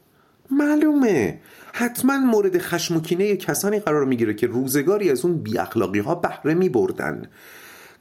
معلومه. 0.50 1.40
حتما 1.72 2.18
مورد 2.18 2.58
خشم 2.58 2.96
و 2.96 3.00
کینه 3.00 3.36
کسانی 3.36 3.80
قرار 3.80 4.04
می‌گیره 4.04 4.34
که 4.34 4.46
روزگاری 4.46 5.10
از 5.10 5.24
اون 5.24 5.36
بی 5.36 5.58
اخلاقی 5.58 5.98
ها 5.98 6.14
بهره 6.14 6.54
می 6.54 6.68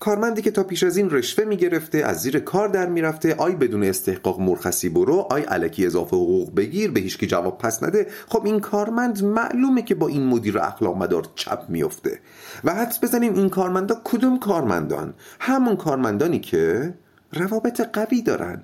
کارمندی 0.06 0.42
که 0.42 0.52
تا 0.52 0.64
پیش 0.64 0.84
از 0.84 0.98
این 0.98 1.10
رشوه 1.10 1.46
می‌گرفته 1.46 1.98
از 1.98 2.22
زیر 2.22 2.40
کار 2.40 2.68
در 2.68 2.90
می‌رفته. 2.90 3.36
آی 3.36 3.56
بدون 3.56 3.84
استحقاق 3.84 4.40
مرخصی 4.40 4.90
برو. 4.90 5.28
آی 5.30 5.42
علکی 5.42 5.86
اضافه 5.86 6.16
حقوق 6.16 6.56
بگیر. 6.56 6.92
به 6.92 7.00
هیچکی 7.00 7.28
جواب 7.28 7.58
پس 7.58 7.84
نده. 7.84 8.08
خب 8.28 8.46
این 8.46 8.60
کارمند 8.60 9.24
معلومه 9.24 9.82
که 9.82 9.96
با 9.96 10.08
این 10.08 10.26
مدیر 10.26 10.60
اخلاق 10.60 10.98
مدار 10.98 11.28
چپ 11.36 11.66
میفته 11.70 12.20
و 12.64 12.74
حدس 12.74 13.04
بزنیم 13.04 13.34
این 13.34 13.50
کارمندا 13.50 14.02
کدوم 14.04 14.40
کارمندان؟ 14.40 15.14
همون 15.40 15.76
کارمندانی 15.76 16.40
که 16.40 16.94
روابط 17.34 17.82
قوی 17.82 18.22
دارن. 18.22 18.64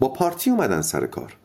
با 0.00 0.08
پارتی 0.08 0.50
اومدن 0.50 0.80
سر 0.80 1.06
کار. 1.06 1.36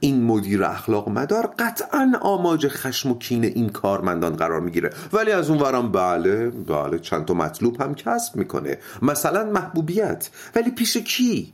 این 0.00 0.22
مدیر 0.24 0.64
اخلاق 0.64 1.08
مدار 1.08 1.54
قطعا 1.58 2.12
آماج 2.20 2.68
خشم 2.68 3.10
و 3.10 3.18
کین 3.18 3.44
این 3.44 3.68
کارمندان 3.68 4.36
قرار 4.36 4.60
می‌گیره. 4.60 4.90
ولی 5.12 5.30
از 5.30 5.50
اون 5.50 5.58
ورم 5.58 5.92
بله 5.92 6.50
بله 6.50 6.98
چند 6.98 7.24
تا 7.24 7.34
مطلوب 7.34 7.80
هم 7.80 7.94
کسب 7.94 8.36
می‌کنه. 8.36 8.78
مثلا 9.02 9.44
محبوبیت. 9.44 10.30
ولی 10.54 10.70
پیش 10.70 10.96
کی؟ 10.96 11.52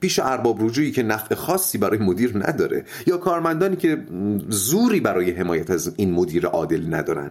پیش 0.00 0.18
ارباب 0.18 0.62
رجوعی 0.62 0.92
که 0.92 1.02
نفع 1.02 1.34
خاصی 1.34 1.78
برای 1.78 1.98
مدیر 1.98 2.48
نداره. 2.48 2.84
یا 3.06 3.16
کارمندانی 3.16 3.76
که 3.76 4.04
زوری 4.48 5.00
برای 5.00 5.30
حمایت 5.30 5.70
از 5.70 5.92
این 5.96 6.12
مدیر 6.12 6.46
عادل 6.46 6.94
ندارن. 6.94 7.30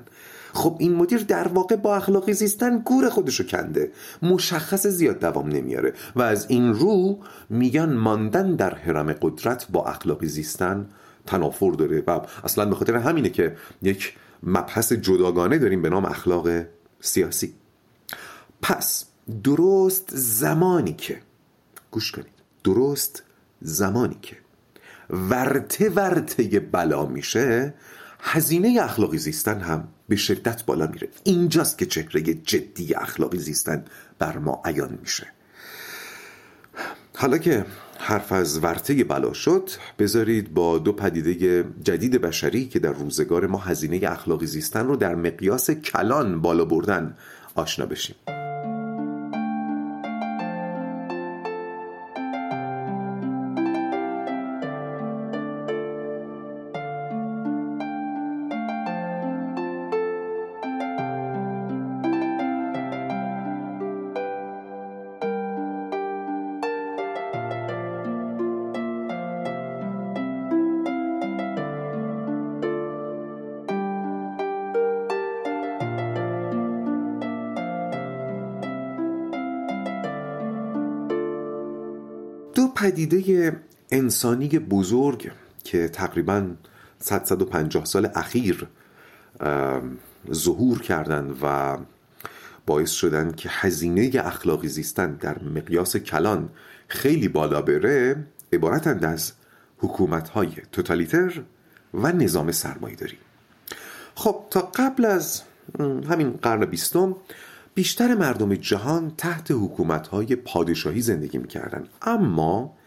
خب 0.53 0.75
این 0.79 0.95
مدیر 0.95 1.23
در 1.23 1.47
واقع 1.47 1.75
با 1.75 1.95
اخلاقی 1.95 2.33
زیستن 2.33 2.79
گور 2.79 3.09
خودشو 3.09 3.43
کنده. 3.43 3.91
مشخص 4.21 4.87
زیاد 4.87 5.19
دوام 5.19 5.49
نمیاره. 5.49 5.93
و 6.15 6.21
از 6.21 6.45
این 6.49 6.73
رو 6.73 7.19
میگن 7.49 7.93
ماندن 7.93 8.55
در 8.55 8.73
حرم 8.75 9.13
قدرت 9.13 9.67
با 9.71 9.85
اخلاقی 9.85 10.27
زیستن 10.27 10.89
تنافر 11.25 11.71
داره. 11.71 12.03
و 12.07 12.19
اصلا 12.43 12.65
به 12.65 12.75
خاطر 12.75 12.95
همینه 12.95 13.29
که 13.29 13.55
یک 13.81 14.15
مبحث 14.43 14.93
جداگانه 14.93 15.57
داریم 15.57 15.81
به 15.81 15.89
نام 15.89 16.05
اخلاق 16.05 16.49
سیاسی. 17.01 17.53
پس 18.61 19.05
درست 19.43 20.09
زمانی 20.13 20.93
که 20.93 21.19
گوش 21.91 22.11
کنید 22.11 22.37
درست 22.63 23.23
زمانی 23.61 24.17
که 24.21 24.37
ورته 25.09 25.89
ورته 25.89 26.59
بلا 26.59 27.05
میشه 27.05 27.73
هزینه 28.19 28.79
اخلاقی 28.81 29.17
زیستن 29.17 29.59
هم 29.59 29.87
به 30.09 30.15
شدت 30.15 30.65
بالا 30.65 30.87
میره. 30.87 31.09
اینجاست 31.23 31.77
که 31.77 31.85
چهره 31.85 32.21
جدی 32.33 32.93
اخلاقی 32.93 33.37
زیستن 33.37 33.85
بر 34.19 34.37
ما 34.37 34.61
عیان 34.65 34.97
میشه. 35.01 35.27
حالا 37.15 37.37
که 37.37 37.65
حرف 37.99 38.31
از 38.31 38.63
ورته 38.63 39.03
بلا 39.03 39.33
شد 39.33 39.69
بذارید 39.99 40.53
با 40.53 40.77
دو 40.77 40.91
پدیده 40.91 41.63
جدید 41.83 42.21
بشری 42.21 42.65
که 42.65 42.79
در 42.79 42.91
روزگار 42.91 43.47
ما 43.47 43.57
هزینه 43.57 43.99
اخلاقی 44.03 44.45
زیستن 44.45 44.87
رو 44.87 44.95
در 44.95 45.15
مقیاس 45.15 45.71
کلان 45.71 46.41
بالا 46.41 46.65
بردن 46.65 47.17
آشنا 47.55 47.85
بشیم. 47.85 48.36
پدیده 83.07 83.59
انسانی 83.91 84.47
بزرگ 84.47 85.31
که 85.63 85.87
تقریبا 85.87 86.51
150 86.99 87.85
سال 87.85 88.09
اخیر 88.15 88.67
ظهور 90.33 90.81
کردند 90.81 91.35
و 91.41 91.77
باعث 92.65 92.91
شدن 92.91 93.31
که 93.31 93.49
هزینه 93.51 94.11
اخلاقی 94.15 94.67
زیستن 94.67 95.13
در 95.13 95.43
مقیاس 95.43 95.97
کلان 95.97 96.49
خیلی 96.87 97.27
بالا 97.27 97.61
بره 97.61 98.27
عبارتند 98.53 99.05
از 99.05 99.33
حکومت 99.77 100.29
های 100.29 100.51
توتالیتر 100.71 101.41
و 101.93 102.11
نظام 102.11 102.51
سرمایه 102.51 102.95
داری 102.95 103.17
خب 104.15 104.43
تا 104.49 104.61
قبل 104.75 105.05
از 105.05 105.41
همین 106.09 106.31
قرن 106.31 106.65
بیستم 106.65 107.15
بیشتر 107.75 108.15
مردم 108.15 108.55
جهان 108.55 109.11
تحت 109.17 109.51
حکومت 109.51 110.07
های 110.07 110.35
پادشاهی 110.35 111.01
زندگی 111.01 111.37
می‌کردن 111.37 111.83
اما 112.01 112.77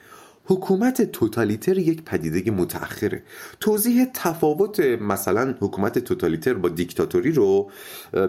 حکومت 0.50 1.02
توتالیتر 1.02 1.78
یک 1.78 2.02
پدیده 2.02 2.50
متأخره. 2.50 3.22
توضیح 3.60 4.06
تفاوت 4.14 4.80
مثلا 4.80 5.54
حکومت 5.60 5.98
توتالیتر 5.98 6.54
با 6.54 6.68
دیکتاتوری 6.68 7.32
رو 7.32 7.70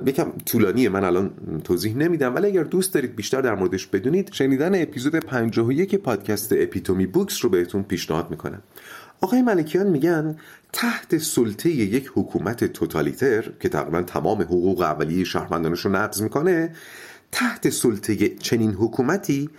یکم 0.05 0.31
طولانیه 0.45 0.89
من 0.89 1.03
الان 1.03 1.31
توضیح 1.63 1.95
نمیدم 1.95 2.35
ولی 2.35 2.47
اگر 2.47 2.63
دوست 2.63 2.93
دارید 2.93 3.15
بیشتر 3.15 3.41
در 3.41 3.55
موردش 3.55 3.87
بدونید 3.87 4.33
شنیدن 4.33 4.81
اپیزود 4.81 5.15
51 5.15 5.95
پادکست 5.95 6.53
اپیتومی 6.53 7.05
بوکس 7.05 7.43
رو 7.43 7.49
بهتون 7.49 7.83
پیشنهاد 7.83 8.31
می‌کنم. 8.31 8.61
آقای 9.21 9.41
ملکیان 9.41 9.87
میگن 9.87 10.35
تحت 10.73 11.17
سلطه 11.17 11.69
یک 11.69 12.11
حکومت 12.15 12.63
توتالیتر 12.63 13.51
که 13.59 13.69
تقریبا 13.69 14.01
تمام 14.01 14.41
حقوق 14.41 14.81
اولیه 14.81 15.23
شهروندانش 15.23 15.79
رو 15.79 15.91
نقض 15.91 16.21
می‌کنه 16.21 16.75
تحت 17.31 17.69
سلطه 17.69 18.29
چنین 18.29 18.71
حکومتی 18.71 19.49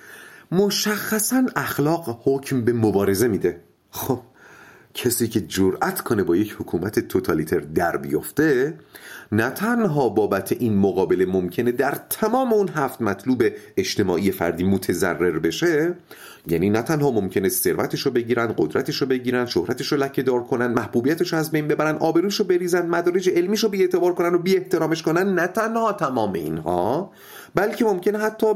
مشخصا 0.52 1.46
اخلاق 1.56 2.20
حکم 2.24 2.64
به 2.64 2.72
مبارزه 2.72 3.28
میده. 3.28 3.64
خب. 3.90 4.20
کسی 4.94 5.28
که 5.28 5.40
جرأت 5.40 6.00
کنه 6.00 6.22
با 6.22 6.36
یک 6.36 6.56
حکومت 6.58 6.98
توتالیتر 6.98 7.60
در 7.60 7.96
بیفته 7.96 8.74
نه 9.32 9.50
تنها 9.50 10.08
بابت 10.08 10.52
این 10.52 10.76
مقابله 10.78 11.26
ممکنه 11.26 11.72
در 11.72 11.98
تمام 12.10 12.52
اون 12.52 12.68
هفت 12.68 13.02
مطلوب 13.02 13.42
اجتماعی 13.76 14.30
فردی 14.30 14.64
متضرر 14.64 15.38
بشه 15.38 15.94
یعنی 16.46 16.70
نه 16.70 16.82
تنها 16.82 17.10
ممکنه 17.10 17.48
ثروتش 17.48 18.00
رو 18.00 18.10
بگیرن 18.10 18.54
قدرتش 18.58 18.96
رو 18.96 19.06
بگیرن 19.06 19.46
شهرتش 19.46 19.92
رو 19.92 19.98
لکه 19.98 20.22
دار 20.22 20.42
کنن 20.44 20.66
محبوبیتش 20.66 21.32
رو 21.32 21.38
از 21.38 21.50
بین 21.50 21.68
ببرن 21.68 21.96
آبروش 21.96 22.36
رو 22.36 22.44
بریزن 22.44 22.86
مدارج 22.86 23.30
علمیش 23.30 23.62
رو 23.62 23.68
بی 23.68 23.80
اعتبار 23.80 24.14
کنن 24.14 24.34
و 24.34 24.38
بی 24.38 24.56
احترامش 24.56 25.02
کنن 25.02 25.34
نه 25.34 25.46
تنها 25.46 25.92
تمام 25.92 26.32
اینها 26.32 27.12
بلکه 27.54 27.84
ممکنه 27.84 28.18
حتی 28.18 28.46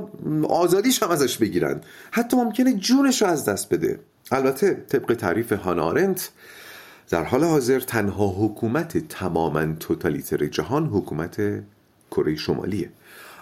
آزادیش 0.49 1.03
هم 1.03 1.11
ازش 1.11 1.39
بگیرن 1.39 1.81
حتی 2.11 2.37
ممکنه 2.37 2.73
جونش 2.73 3.23
رو 3.23 3.29
از 3.29 3.45
دست 3.45 3.75
بده. 3.75 4.01
البته 4.31 4.75
طبق 4.75 5.15
تعریف 5.15 5.53
هانارنت 5.53 6.31
در 7.11 7.25
حال 7.25 7.45
حاضر 7.45 7.81
تنها 7.81 8.29
حکومت 8.29 8.99
تماما 8.99 9.67
توتالیتر 9.81 10.47
جهان 10.47 10.87
حکومت 10.87 11.63
کره 12.11 12.37
شمالیه 12.37 12.91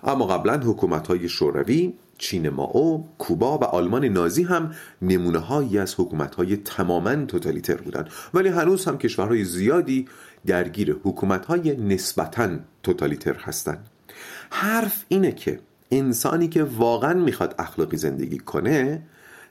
اما 0.05 0.27
قبلا 0.27 0.59
حکومت 0.59 1.07
های 1.07 1.29
شوروی 1.29 1.95
چین 2.19 2.49
ماو، 2.49 3.09
کوبا 3.19 3.59
و 3.59 3.65
آلمان 3.65 4.05
نازی 4.05 4.43
هم 4.43 4.75
نمونه 5.03 5.39
هایی 5.39 5.79
از 5.79 5.95
حکومت 5.99 6.35
های 6.35 6.57
تماما 6.57 7.25
توتالیتر 7.25 7.77
بودن 7.77 8.09
ولی 8.35 8.49
هنوز 8.49 8.85
هم 8.85 8.99
کشورهای 8.99 9.45
زیادی 9.45 10.09
درگیر 10.47 10.97
حکومت 11.05 11.47
های 11.47 11.77
نسبتا 11.77 12.51
توتالیتر 12.83 13.35
هستند. 13.35 13.89
حرف 14.51 15.05
اینه 15.09 15.33
که 15.33 15.61
انسانی 15.91 16.49
که 16.49 16.65
واقعا 16.65 17.15
می‌خواد 17.15 17.55
اخلاقی 17.59 17.97
زندگی 17.97 18.39
کنه 18.39 19.03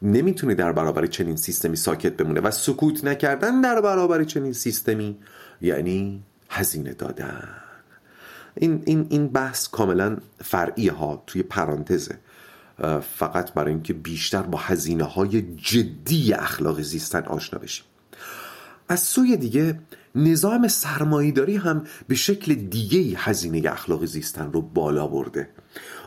نمی‌تونه 0.03 0.55
در 0.55 0.71
برابر 0.71 1.05
چنین 1.05 1.35
سیستمی 1.35 1.75
ساکت 1.75 2.17
بمونه 2.17 2.41
و 2.41 2.51
سکوت 2.51 3.03
نکردن 3.03 3.61
در 3.61 3.81
برابر 3.81 4.23
چنین 4.23 4.53
سیستمی 4.53 5.17
یعنی 5.61 6.23
هزینه 6.49 6.93
دادن. 6.93 7.49
این, 8.55 8.83
این, 8.85 9.07
این 9.09 9.27
بحث 9.27 9.67
کاملا 9.67 10.17
فرعی 10.43 10.87
ها 10.87 11.23
توی 11.27 11.43
پرانتزه. 11.43 12.17
فقط 13.15 13.53
برای 13.53 13.73
اینکه 13.73 13.93
بیشتر 13.93 14.41
با 14.41 14.57
هزینه 14.57 15.03
های 15.03 15.41
جدی 15.41 16.33
اخلاق 16.33 16.81
زیستن 16.81 17.23
آشنا 17.23 17.59
بشیم. 17.59 17.85
از 18.89 18.99
سوی 18.99 19.37
دیگه 19.37 19.79
نظام 20.15 20.67
سرمایهداری 20.67 21.55
هم 21.55 21.83
به 22.07 22.15
شکل 22.15 22.53
دیگه 22.53 23.17
هزینه 23.17 23.71
اخلاق 23.71 24.05
زیستن 24.05 24.51
رو 24.51 24.61
بالا 24.61 25.07
برده. 25.07 25.49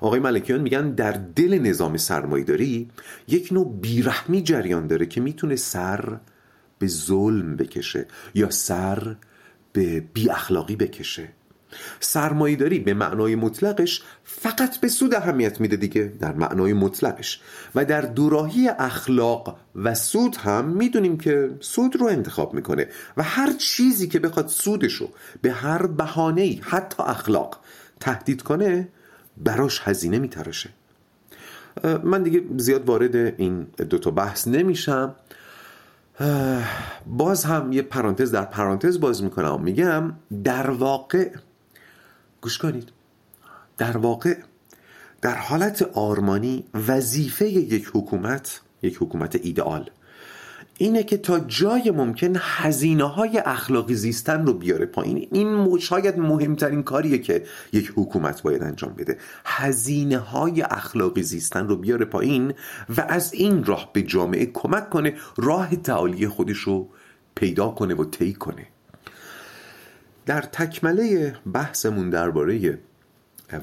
آقای 0.01 0.21
ملکیان 0.21 0.61
میگن 0.61 0.91
در 0.91 1.13
دل 1.13 1.59
نظام 1.59 1.97
سرمایهداری 1.97 2.91
یک 3.29 3.53
نوع 3.53 3.79
بیرحمی 3.81 4.43
جریان 4.43 4.87
داره 4.87 5.07
که 5.07 5.21
می‌تونه 5.21 5.57
سر 5.57 6.21
به 6.79 6.87
ظلم 6.87 7.57
بکشه 7.57 8.07
یا 8.35 8.51
سر 8.51 9.17
به 9.73 10.01
بی 10.01 10.31
اخلاقی 10.31 10.77
بکشه. 10.77 11.29
سرمایهداری 12.01 12.79
به 12.79 12.95
معنای 12.95 13.35
مطلقش 13.35 14.03
فقط 14.25 14.81
به 14.81 14.89
سود 14.89 15.15
اهمیت 15.15 15.61
میده 15.61 15.77
دیگه 15.77 16.13
در 16.21 16.33
معنای 16.33 16.73
مطلقش. 16.73 17.41
و 17.75 17.85
در 17.85 18.01
دوراهی 18.01 18.69
اخلاق 18.69 19.57
و 19.75 19.95
سود 19.95 20.37
هم 20.37 20.65
می‌دونیم 20.65 21.19
که 21.19 21.51
سود 21.61 21.97
رو 21.97 22.07
انتخاب 22.07 22.55
می‌کنه 22.55 22.89
و 23.17 23.23
هر 23.23 23.53
چیزی 23.53 24.09
که 24.09 24.19
بخواد 24.19 24.49
سودشو 24.49 25.09
به 25.43 25.53
هر 25.53 25.87
بهانه‌ای 25.87 26.61
حتی 26.63 27.03
اخلاق 27.03 27.61
تهدید 28.01 28.43
کنه 28.43 28.89
براش 29.37 29.81
هزینه 29.85 30.19
میتراشه 30.19 30.71
من 32.03 32.23
دیگه 32.23 32.43
زیاد 32.57 32.89
وارد 32.89 33.17
این 33.17 33.63
دوتا 33.63 34.11
بحث 34.11 34.49
نمیشم. 34.49 35.15
باز 37.07 37.45
هم 37.45 37.73
یه 37.73 37.83
پرانتز 37.83 38.31
در 38.31 38.45
پرانتز 38.45 39.01
باز 39.01 39.23
می‌کنم. 39.23 39.63
میگم 39.63 40.13
در 40.45 40.71
واقع 40.71 41.31
گوش 42.41 42.59
کنید. 42.59 42.89
در 43.79 43.97
واقع 43.97 44.37
در 45.23 45.35
حالت 45.35 45.83
آرمانی 45.83 46.65
وظیفه 46.89 47.49
یک 47.49 47.91
حکومت 47.95 48.61
یک 48.83 48.97
حکومت 48.97 49.37
ایدئال 49.43 49.91
اینه 50.79 51.03
که 51.03 51.17
تا 51.17 51.41
جای 51.41 51.91
ممکن 51.91 52.33
هزینه 52.39 53.05
های 53.05 53.39
اخلاقی 53.39 53.95
زیستن 53.95 54.47
رو 54.47 54.55
بیاره 54.55 54.87
پایین. 54.87 55.29
این 55.33 55.79
شاید 55.79 56.19
مهمترین 56.19 56.83
کاریه 56.83 57.19
که 57.19 57.45
یک 57.73 57.93
حکومت 57.97 58.43
باید 58.43 58.63
انجام 58.63 58.93
بده. 58.93 59.19
هزینه 59.45 60.19
های 60.19 60.63
اخلاقی 60.63 61.23
زیستن 61.23 61.69
رو 61.69 61.77
بیاره 61.77 62.05
پایین 62.05 62.55
و 62.97 63.01
از 63.01 63.33
این 63.33 63.65
راه 63.65 63.91
به 63.93 64.03
جامعه 64.03 64.47
کمک 64.47 64.91
کنه 64.91 65.15
راه 65.37 65.77
تعالی 65.77 66.29
خودش 66.29 66.59
رو 66.59 66.89
پیدا 67.35 67.69
کنه 67.69 67.95
و 67.95 68.05
طی 68.05 68.33
کنه. 68.33 68.67
در 70.27 70.41
تکمله 70.43 71.35
بحثمون 71.53 72.11
درباره 72.11 72.79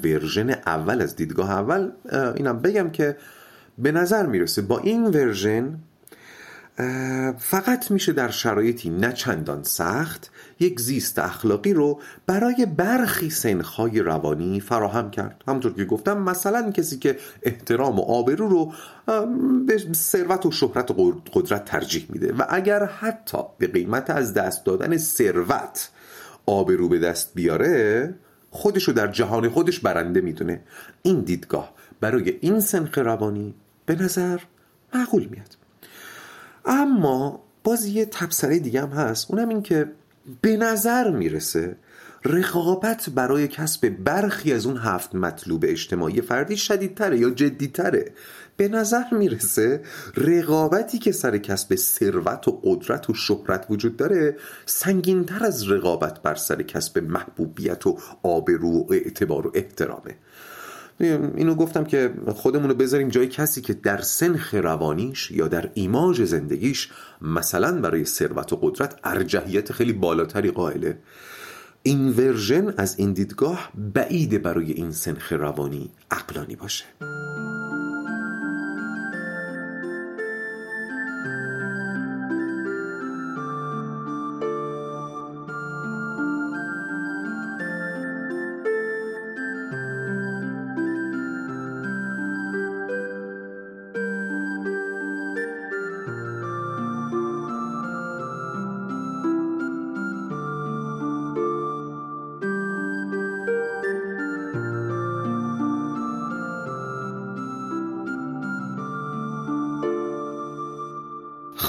ورژن 0.03 0.49
اول 0.49 1.01
از 1.01 1.15
دیدگاه 1.15 1.51
اول 1.51 1.91
اینم 2.35 2.59
بگم 2.59 2.89
که 2.89 3.17
به 3.77 3.91
نظر 3.91 4.25
می‌رسه 4.25 4.61
با 4.61 4.79
این 4.79 5.03
ورژن 5.03 5.79
فقط 7.37 7.91
میشه 7.91 8.13
در 8.13 8.29
شرایطی 8.29 8.89
نه 8.89 9.13
چندان 9.13 9.63
سخت 9.63 10.31
یک 10.59 10.79
زیست 10.79 11.19
اخلاقی 11.19 11.73
رو 11.73 11.99
برای 12.25 12.65
برخی 12.65 13.29
سنخهای 13.29 13.99
روانی 13.99 14.59
فراهم 14.59 15.11
کرد. 15.11 15.43
همونطور 15.47 15.73
که 15.73 15.85
گفتم 15.85 16.17
مثلا 16.17 16.71
کسی 16.71 16.97
که 16.97 17.17
احترام 17.43 17.99
و 17.99 18.01
آبرو 18.01 18.47
رو 18.47 18.73
به 19.65 19.77
ثروت 19.93 20.45
و 20.45 20.51
شهرت 20.51 20.91
و 20.91 21.21
قدرت 21.33 21.65
ترجیح 21.65 22.05
میده 22.09 22.33
و 22.33 22.43
اگر 22.49 22.85
حتی 22.85 23.37
به 23.57 23.67
قیمت 23.67 24.09
از 24.09 24.33
دست 24.33 24.65
دادن 24.65 24.97
ثروت 24.97 25.89
آبرو 26.45 26.89
به 26.89 26.99
دست 26.99 27.31
بیاره 27.35 28.13
خودش 28.51 28.83
رو 28.83 28.93
در 28.93 29.07
جهان 29.07 29.49
خودش 29.49 29.79
برنده 29.79 30.21
می‌دونه. 30.21 30.61
این 31.01 31.19
دیدگاه 31.19 31.73
برای 31.99 32.37
این 32.41 32.59
سنخ 32.59 32.97
روانی 32.97 33.53
به 33.85 33.95
نظر 33.95 34.39
معقول 34.93 35.25
میاد. 35.25 35.57
اما 36.65 37.43
باز 37.63 37.85
یه 37.85 38.05
تبصره 38.05 38.59
دیگه 38.59 38.81
هم 38.81 38.89
هست. 38.89 39.31
اونم 39.31 39.49
این 39.49 39.61
که 39.61 39.91
به 40.41 40.57
نظر 40.57 41.11
می‌رسه 41.11 41.75
رقابت 42.25 43.09
برای 43.09 43.47
کسب 43.47 43.89
برخی 43.89 44.53
از 44.53 44.65
اون 44.65 44.77
هفت 44.77 45.15
مطلوب 45.15 45.65
اجتماعی 45.67 46.21
فردی 46.21 46.57
شدیدتره 46.57 47.19
یا 47.19 47.29
جدیتره. 47.29 48.11
به 48.57 48.67
نظر 48.67 49.03
می‌رسه 49.11 49.81
رقابتی 50.17 50.99
که 50.99 51.11
سر 51.11 51.37
کسب 51.37 51.75
ثروت 51.75 52.47
و 52.47 52.61
قدرت 52.63 53.09
و 53.09 53.13
شهرت 53.13 53.65
وجود 53.69 53.97
داره 53.97 54.37
سنگینتر 54.65 55.45
از 55.45 55.71
رقابت 55.71 56.21
بر 56.21 56.35
سر 56.35 56.61
کسب 56.61 56.99
محبوبیت 57.03 57.87
و 57.87 57.97
آبرو 58.23 58.69
و 58.69 58.93
اعتبار 58.93 59.47
و 59.47 59.51
احترامه. 59.53 60.15
اینو 60.99 61.55
گفتم 61.55 61.83
که 61.83 62.13
خودمون 62.27 62.69
رو 62.69 62.75
بذاریم 62.75 63.09
جای 63.09 63.27
کسی 63.27 63.61
که 63.61 63.73
در 63.73 64.01
سنخ 64.01 64.53
روانیش 64.53 65.31
یا 65.31 65.47
در 65.47 65.69
ایماج 65.73 66.23
زندگیش 66.23 66.89
مثلا 67.21 67.81
برای 67.81 68.05
ثروت 68.05 68.53
و 68.53 68.55
قدرت 68.55 68.99
ارجحیت 69.03 69.71
خیلی 69.71 69.93
بالاتری 69.93 70.51
قائله. 70.51 70.97
این 71.85 72.09
ورژن 72.09 72.73
از 72.77 72.99
این 72.99 73.13
دیدگاه 73.13 73.71
بعیده 73.75 74.39
برای 74.39 74.71
این 74.71 74.91
سنخ 74.91 75.31
روانی 75.31 75.89
عقلانی 76.11 76.55
باشه. 76.55 76.85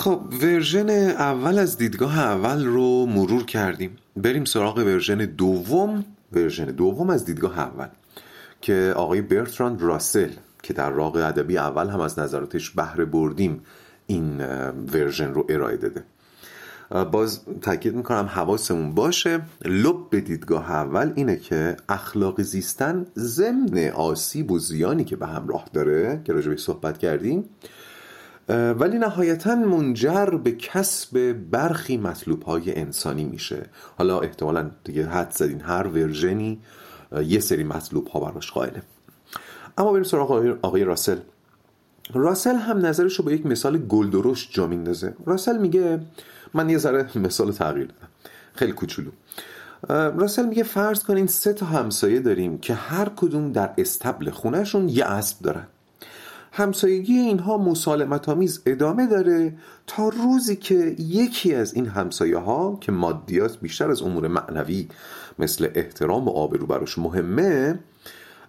خب 0.05 0.21
version 0.43 0.91
اول 1.09 1.59
از 1.59 1.79
دیدگاه 1.79 2.19
اول 2.19 2.65
رو 2.65 3.07
مرور 3.07 3.45
کردیم. 3.45 3.97
بریم 4.17 4.45
سراغ 4.45 4.79
version 4.79 5.19
دوم. 5.19 6.05
version 6.33 6.65
دوم 6.65 7.11
از 7.11 7.25
دیدگاه 7.25 7.59
اول 7.59 7.87
که 8.61 8.93
آقای 8.97 9.23
برتراند 9.23 9.83
راسل 9.83 10.31
که 10.63 10.73
در 10.73 10.91
راق 10.91 11.17
ادبی 11.17 11.59
اول 11.59 11.89
هم 11.89 12.01
از 12.01 12.19
نظراتش 12.19 12.71
بهره 12.71 13.05
بردیم 13.05 13.61
این 14.07 14.41
version 14.93 15.35
رو 15.35 15.47
ارائه 15.49 15.77
داده. 15.77 16.05
باز 17.05 17.41
تاکید 17.63 17.95
می‌کنم 17.95 18.27
حواسمون 18.27 18.95
باشه. 18.95 19.41
لب 19.65 20.11
به 20.11 20.21
دیدگاه 20.21 20.71
اول 20.71 21.13
اینه 21.15 21.37
که 21.37 21.77
اخلاق 21.89 22.43
زیستن 22.43 23.07
ضمن 23.19 23.89
آسیب 23.89 24.51
و 24.51 24.59
زیانی 24.59 25.05
که 25.05 25.17
به 25.17 25.27
همراه 25.27 25.65
داره 25.73 26.21
که 26.25 26.33
راجبش 26.33 26.61
صحبت 26.61 26.99
کردیم 26.99 27.45
ولی 28.49 28.99
نهایتا 28.99 29.55
منجر 29.55 30.27
به 30.27 30.53
کسب 30.53 31.33
برخی 31.33 31.97
مطلوب 31.97 32.43
های 32.43 32.79
انسانی 32.79 33.25
میشه. 33.25 33.67
حالا 33.99 34.21
احتمالا 34.21 34.71
دیگه 34.85 35.07
حد 35.07 35.31
زدین 35.31 35.61
هر 35.61 35.87
ورژنی 35.87 36.61
یه 37.27 37.41
سری 37.41 37.65
مطلوب 37.65 38.09
ها 38.09 38.21
براش 38.21 38.53
قائله. 38.53 38.83
اما 39.79 39.93
بریم 39.93 40.03
سراغ 40.03 40.57
آقای 40.63 40.85
راسل. 40.85 41.19
راسل 42.15 42.55
هم 42.55 42.87
نظرش 42.87 43.17
رو 43.17 43.25
با 43.25 43.33
یک 43.33 43.47
مثال 43.47 43.79
گلدرشت 43.79 44.53
جا 44.53 44.67
میندازه. 44.67 45.15
راسل 45.27 45.59
میگه 45.59 46.01
من 46.55 46.71
یه 46.71 46.79
ذره 46.79 47.19
مثال 47.19 47.53
تغییر 47.53 47.87
دادم. 47.87 48.09
خیلی 48.55 48.73
کوچولو. 48.73 49.11
راسل 49.89 50.47
میگه 50.47 50.63
فرض 50.63 51.03
کنین 51.03 51.27
سه 51.27 51.53
تا 51.53 51.67
همسایه 51.67 52.21
داریم 52.21 52.59
که 52.59 52.75
هر 52.75 53.09
کدوم 53.17 53.53
در 53.53 53.71
استبل 53.79 54.31
خونهشون 54.31 54.89
یه 54.89 55.05
اسب 55.05 55.43
دارن. 55.43 55.67
همسایگی 56.57 57.19
اینها 57.19 57.59
مسالمت 57.59 58.29
آمیز 58.29 58.63
ادامه 58.67 59.07
داره 59.07 59.57
تا 59.87 60.09
روزی 60.09 60.57
که 60.57 60.75
یکی 60.99 61.55
از 61.55 61.75
این 61.75 61.87
همسایه 61.87 62.39
ها 62.39 62.79
که 62.81 62.93
مادیات 62.93 63.61
بیشتر 63.61 63.91
از 63.91 64.03
امور 64.03 64.29
معنوی 64.29 64.89
مثل 65.39 65.69
احترام 65.75 66.29
و 66.29 66.31
آبرو 66.31 66.67
براش 66.67 66.99
مهمه 66.99 67.79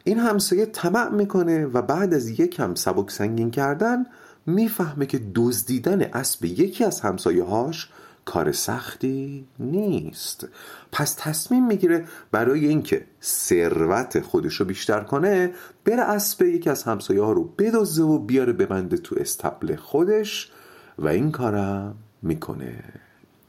این 0.03 0.19
همسایه 0.19 0.65
طمع 0.65 1.09
می‌کنه 1.09 1.65
و 1.65 1.81
بعد 1.81 2.13
از 2.13 2.39
یکم 2.39 2.75
سبک 2.75 3.11
سنگین 3.11 3.51
کردن 3.51 4.05
می‌فهمه 4.45 5.05
که 5.05 5.21
دزدیدن 5.35 6.01
اسب 6.01 6.45
یکی 6.45 6.83
از 6.83 7.01
همسایه 7.01 7.43
هاش 7.43 7.89
کار 8.25 8.51
سختی 8.51 9.47
نیست. 9.59 10.47
پس 10.91 11.15
تصمیم 11.19 11.67
می‌گیره 11.67 12.05
برای 12.31 12.65
اینکه 12.65 13.05
ثروت 13.23 14.19
خودش 14.19 14.55
رو 14.55 14.65
بیشتر 14.65 14.99
کنه 14.99 15.53
بره 15.85 16.01
اسب 16.01 16.41
یکی 16.41 16.69
از 16.69 16.83
همسایه 16.83 17.21
ها 17.21 17.31
رو 17.31 17.43
بدزده 17.43 18.03
و 18.03 18.19
بیاره 18.19 18.53
ببنده 18.53 18.97
تو 18.97 19.15
استبل 19.19 19.75
خودش 19.75 20.51
و 20.99 21.07
این 21.07 21.31
کارم 21.31 21.95
می‌کنه. 22.21 22.83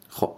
خب 0.09 0.33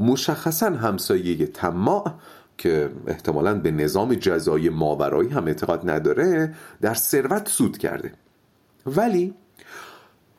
مشخصا 0.00 0.66
همسایه 0.66 1.46
طماع 1.46 2.14
که 2.58 2.90
احتمالا 3.06 3.54
به 3.54 3.70
نظام 3.70 4.14
جزای 4.14 4.70
ماورایی 4.70 5.28
هم 5.28 5.46
اعتقاد 5.46 5.90
نداره 5.90 6.54
در 6.80 6.94
ثروت 6.94 7.48
سود 7.48 7.78
کرده. 7.78 8.12
ولی 8.86 9.34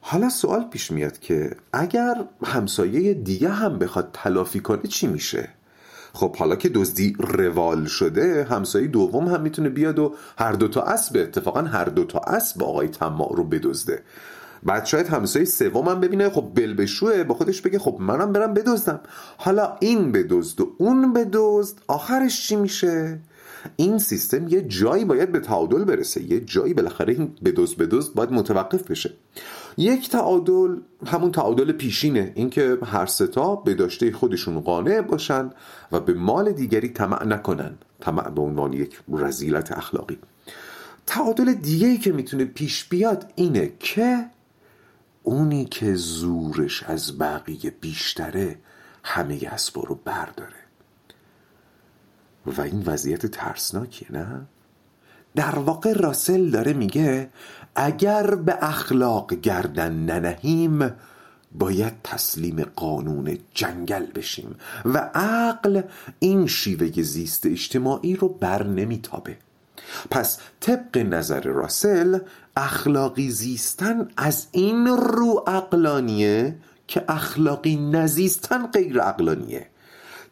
حالا 0.07 0.29
سوال 0.29 0.63
پیش 0.63 0.91
میاد 0.91 1.19
که 1.19 1.55
اگر 1.73 2.25
همسایه 2.43 3.13
دیگه 3.13 3.49
هم 3.49 3.79
بخواد 3.79 4.09
تلافی 4.13 4.59
کنه 4.59 4.81
چی 4.81 5.07
میشه؟ 5.07 5.49
خب 6.13 6.35
حالا 6.35 6.55
که 6.55 6.69
دزدی 6.69 7.15
روال 7.19 7.85
شده 7.85 8.47
همسایه 8.49 8.87
دوم 8.87 9.27
هم 9.27 9.41
می‌تونه 9.41 9.69
بیاد 9.69 9.99
و 9.99 10.15
هر 10.37 10.51
دوتا 10.51 10.81
اسب 10.81 11.17
اتفاقا 11.17 11.61
هر 11.61 11.85
دوتا 11.85 12.19
اسب 12.19 12.63
آقای 12.63 12.87
طماع 12.87 13.35
رو 13.35 13.43
بدزده. 13.43 14.03
بعد 14.63 14.85
شاید 14.85 15.07
همسایه 15.07 15.45
سوم 15.45 15.89
هم 15.89 15.99
ببینه 15.99 16.29
خب 16.29 16.51
بل 16.55 16.73
بشوه 16.73 17.23
با 17.23 17.35
خودش 17.35 17.61
بگه 17.61 17.79
خب 17.79 17.97
منم 17.99 18.31
برم 18.31 18.53
بدزدم. 18.53 18.99
حالا 19.37 19.77
این 19.79 20.11
بدزد 20.11 20.61
و 20.61 20.75
اون 20.77 21.13
بدزد 21.13 21.77
آخرش 21.87 22.47
چی 22.47 22.55
میشه؟ 22.55 23.19
این 23.75 23.97
سیستم 23.99 24.47
یه 24.47 24.61
جایی 24.61 25.05
باید 25.05 25.31
به 25.31 25.39
تعادل 25.39 25.83
برسه 25.83 26.21
یه 26.21 26.39
جایی 26.39 26.73
بالاخره 26.73 27.13
این 27.13 27.35
بدزد 27.45 27.77
بدزد 27.77 28.13
باید 28.13 28.31
متوقف 28.31 28.91
بشه. 28.91 29.13
یک 29.77 30.09
تعادل 30.09 30.77
همون 31.05 31.31
تعادل 31.31 31.71
پیشینه. 31.71 32.31
اینکه 32.35 32.77
هر 32.83 33.05
ستا 33.05 33.55
به 33.55 33.73
داشته 33.73 34.11
خودشون 34.11 34.59
قانع 34.59 35.01
باشن 35.01 35.49
و 35.91 35.99
به 35.99 36.13
مال 36.13 36.51
دیگری 36.51 36.89
طمع 36.89 37.23
نکنن. 37.23 37.77
طمع 37.99 38.29
به 38.29 38.41
عنوان 38.41 38.73
یک 38.73 38.99
رزیلت 39.09 39.71
اخلاقی. 39.71 40.17
تعادل 41.05 41.53
دیگه 41.53 41.97
که 41.97 42.11
می‌تونه 42.11 42.45
پیش 42.45 42.85
بیاد 42.85 43.31
اینه 43.35 43.73
که 43.79 44.25
اونی 45.23 45.65
که 45.65 45.95
زورش 45.95 46.83
از 46.83 47.17
بقیه 47.17 47.71
بیشتره 47.81 48.59
همه 49.03 49.39
اسبا 49.51 49.81
رو 49.81 49.99
برداره. 50.05 50.65
و 52.45 52.61
این 52.61 52.83
وضعیت 52.85 53.25
ترسناکیه 53.25 54.11
نه؟ 54.11 54.47
در 55.35 55.59
واقع 55.59 55.93
راسل 55.93 56.49
داره 56.49 56.73
میگه 56.73 57.29
اگر 57.75 58.35
به 58.35 58.57
اخلاق 58.61 59.33
گردن 59.33 59.93
ننهیم 59.93 60.91
باید 61.59 61.93
تسلیم 62.03 62.63
قانون 62.75 63.37
جنگل 63.53 64.05
بشیم 64.05 64.55
و 64.85 64.97
عقل 65.13 65.81
این 66.19 66.47
شیوه 66.47 67.01
زیست 67.01 67.45
اجتماعی 67.45 68.15
رو 68.15 68.29
بر 68.29 68.63
نمیتابه. 68.63 69.37
پس 70.11 70.39
طبق 70.59 70.97
نظر 70.97 71.41
راسل 71.41 72.19
اخلاقی 72.55 73.29
زیستن 73.29 74.07
از 74.17 74.47
این 74.51 74.87
رو 74.87 75.43
عقلانیه 75.47 76.55
که 76.87 77.03
اخلاقی 77.07 77.75
نزیستن 77.75 78.67
غیر 78.67 78.99
عقلانیه. 78.99 79.67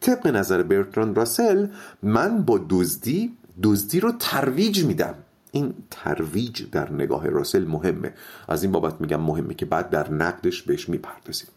طبق 0.02 0.28
نظر 0.28 0.64
برتران 0.64 1.16
راسل 1.16 1.68
من 2.04 2.42
با 2.42 2.66
دزدی 2.70 3.38
دزدی 3.64 4.00
رو 4.00 4.12
ترویج 4.20 4.84
میدم. 4.84 5.16
این 5.52 5.74
ترویج 5.92 6.64
در 6.72 6.92
نگاه 6.92 7.30
راسل 7.30 7.66
مهمه. 7.66 8.14
از 8.48 8.64
این 8.64 8.72
بابت 8.72 9.02
میگم 9.02 9.22
مهمه 9.22 9.54
که 9.54 9.66
بعد 9.66 9.90
در 9.90 10.12
نقدش 10.12 10.62
بهش 10.62 10.90
می‌پردازیم. 10.90 11.48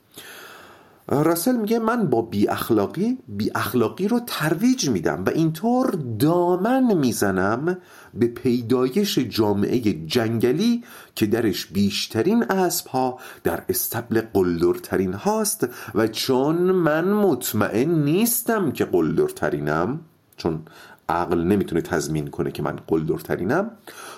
راسل 1.09 1.57
میگه 1.57 1.79
من 1.79 2.07
با 2.07 2.23
بی 2.23 2.49
اخلاقی 2.49 3.19
بی 3.29 3.51
اخلاقی 3.55 4.09
رو 4.09 4.21
ترویج 4.27 4.89
میدم 4.89 5.25
و 5.27 5.31
اینطور 5.31 5.91
دامن 6.19 6.95
می‌زنم 6.95 7.79
به 8.15 8.27
پیدایش 8.27 9.19
جامعه 9.19 10.07
جنگلی 10.07 10.85
که 11.15 11.27
درش 11.27 11.67
بیشترین 11.67 12.43
اسب 12.43 12.87
ها 12.87 13.19
در 13.45 13.63
استبل 13.69 14.21
قلدرترین 14.21 15.13
هاست 15.13 15.69
و 15.95 16.07
چون 16.07 16.57
من 16.57 17.13
مطمئن 17.13 17.91
نیستم 17.91 18.73
که 18.73 18.85
قلدرترینم 18.85 20.01
چون 20.37 20.63
عقل 21.09 21.39
نمی‌تونه 21.39 21.81
تضمین 21.81 22.29
کنه 22.29 22.51
که 22.51 22.63
من 22.63 22.79
قلدرترینم 22.87 23.71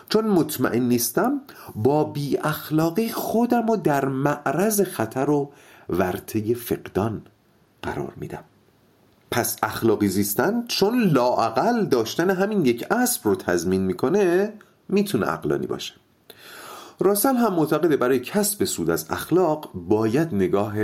چون 0.09 0.25
مطمئن 0.25 0.83
نیستم 0.83 1.41
با 1.75 2.05
بی 2.05 2.39
اخلاقی 2.39 3.09
خودم 3.09 3.67
رو 3.67 3.77
در 3.77 4.05
معرض 4.05 4.81
خطر 4.81 5.31
و 5.31 5.51
ورطه 5.89 6.55
فقدان 6.55 7.23
قرار 7.83 8.13
میدم. 8.17 8.45
پس 9.31 9.57
اخلاقی 9.63 10.09
زیستن 10.09 10.65
چون 10.69 11.03
لاعقل 11.03 11.85
داشتن 11.85 12.31
همین 12.31 12.67
یک 12.67 12.87
اسب 12.91 13.21
رو 13.29 13.35
تضمین 13.35 13.81
می‌کنه 13.81 14.53
می‌تونه 14.89 15.27
عقلانی 15.27 15.67
باشه. 15.67 15.95
راسل 17.01 17.37
هم 17.37 17.55
معتقده 17.55 17.97
برای 17.97 18.21
کسب 18.21 18.65
سود 18.65 18.91
از 18.91 19.07
اخلاق 19.11 19.71
باید 19.75 20.35
نگاه 20.35 20.75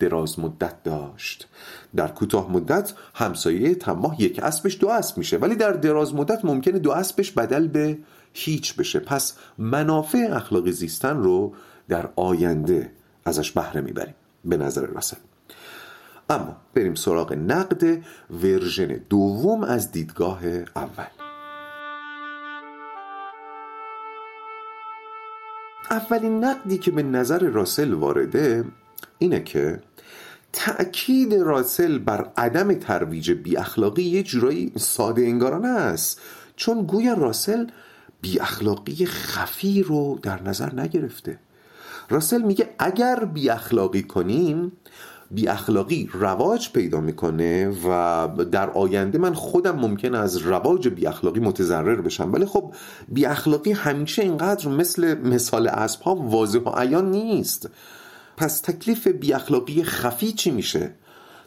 دراز 0.00 0.38
مدت 0.38 0.82
داشت. 0.82 1.48
در 1.96 2.08
کوتاه 2.08 2.52
مدت 2.52 2.92
همسایه 3.14 3.74
تماه 3.74 4.22
یک 4.22 4.38
اسبش 4.42 4.78
دو 4.80 4.88
اسب 4.88 5.18
میشه 5.18 5.36
ولی 5.36 5.54
در 5.54 5.72
دراز 5.72 6.14
مدت 6.14 6.44
ممکنه 6.44 6.78
دو 6.78 6.90
اسبش 6.90 7.32
بدل 7.32 7.68
به 7.68 7.98
هیچ 8.32 8.76
بشه. 8.76 9.00
پس 9.00 9.36
منافع 9.58 10.28
اخلاقی 10.32 10.72
زیستن 10.72 11.16
رو 11.16 11.54
در 11.88 12.08
آینده 12.16 12.92
ازش 13.24 13.50
بهره 13.50 13.80
می‌بریم. 13.80 14.14
به 14.44 14.56
نظر 14.56 14.86
راسل 14.86 15.16
اما 16.30 16.56
بریم 16.74 16.94
سراغ 16.94 17.32
نقد 17.32 18.02
ورژن 18.42 19.00
دوم 19.08 19.64
از 19.64 19.92
دیدگاه 19.92 20.46
اول. 20.76 21.06
اولین 25.90 26.44
نقدی 26.44 26.78
که 26.78 26.90
به 26.90 27.02
نظر 27.02 27.38
راسل 27.38 27.92
وارده 27.92 28.64
اینه 29.18 29.40
که 29.40 29.80
تأکید 30.52 31.34
راسل 31.34 31.98
بر 31.98 32.30
عدم 32.36 32.74
ترویج 32.74 33.30
بی 33.30 33.56
اخلاقی 33.56 34.02
یه 34.02 34.22
جورایی 34.22 34.72
ساده 34.76 35.22
انگارانه 35.22 35.68
است. 35.68 36.20
چون 36.56 36.82
گویا 36.82 37.14
راسل 37.14 37.66
بی 38.20 38.40
اخلاقی 38.40 39.06
خفی 39.06 39.82
رو 39.82 40.18
در 40.22 40.42
نظر 40.42 40.80
نگرفته. 40.80 41.38
راسل 42.08 42.42
میگه 42.42 42.68
اگر 42.78 43.24
بی 43.24 43.50
اخلاقی 43.50 44.02
کنیم 44.02 44.72
بی 45.30 45.48
اخلاقی 45.48 46.08
رواج 46.12 46.72
پیدا 46.72 47.00
می‌کنه 47.00 47.68
و 47.68 48.28
در 48.44 48.70
آینده 48.70 49.18
من 49.18 49.34
خودم 49.34 49.76
ممکن 49.76 50.14
از 50.14 50.36
رواج 50.36 50.88
بی 50.88 51.06
اخلاقی 51.06 51.40
متضرر 51.40 52.00
بشم. 52.00 52.32
ولی 52.32 52.46
خب 52.46 52.74
بی 53.08 53.26
اخلاقی 53.26 53.72
همیشه 53.72 54.22
اینقدر 54.22 54.68
مثل 54.68 55.14
مثال 55.14 55.68
اسب 55.68 56.00
ها 56.00 56.14
واضح 56.14 56.58
و 56.58 56.70
عیان 56.76 57.10
نیست. 57.10 57.68
پس 58.40 58.60
تکلیف 58.60 59.08
بی 59.08 59.32
اخلاقی 59.32 59.82
خفی 59.82 60.32
چی 60.32 60.50
میشه؟ 60.50 60.90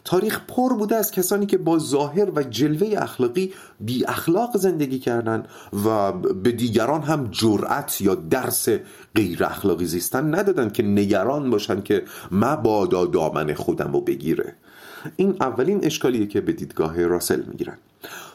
تاریخ 0.04 0.40
پر 0.48 0.74
بوده 0.74 0.96
از 0.96 1.10
کسانی 1.10 1.46
که 1.46 1.58
با 1.58 1.78
ظاهر 1.78 2.30
و 2.34 2.42
جلوه 2.42 3.02
اخلاقی 3.02 3.52
بی 3.80 4.04
اخلاق 4.06 4.56
زندگی 4.56 4.98
کردن 4.98 5.46
و 5.84 6.12
به 6.12 6.52
دیگران 6.52 7.02
هم 7.02 7.28
جرأت 7.30 8.00
یا 8.00 8.14
درس 8.14 8.68
غیر 9.14 9.44
اخلاقی 9.44 9.84
زیستن 9.84 10.34
ندادن 10.34 10.70
که 10.70 10.82
نگران 10.82 11.50
باشن 11.50 11.82
که 11.82 12.04
مبادا 12.30 13.06
دامن 13.06 13.54
خودم 13.54 13.92
رو 13.92 14.00
بگیره. 14.00 14.54
این 15.16 15.36
اولین 15.40 15.84
اشکالیه 15.84 16.26
که 16.26 16.40
به 16.40 16.52
دیدگاه 16.52 17.06
راسل 17.06 17.42
می‌گیرن. 17.42 17.78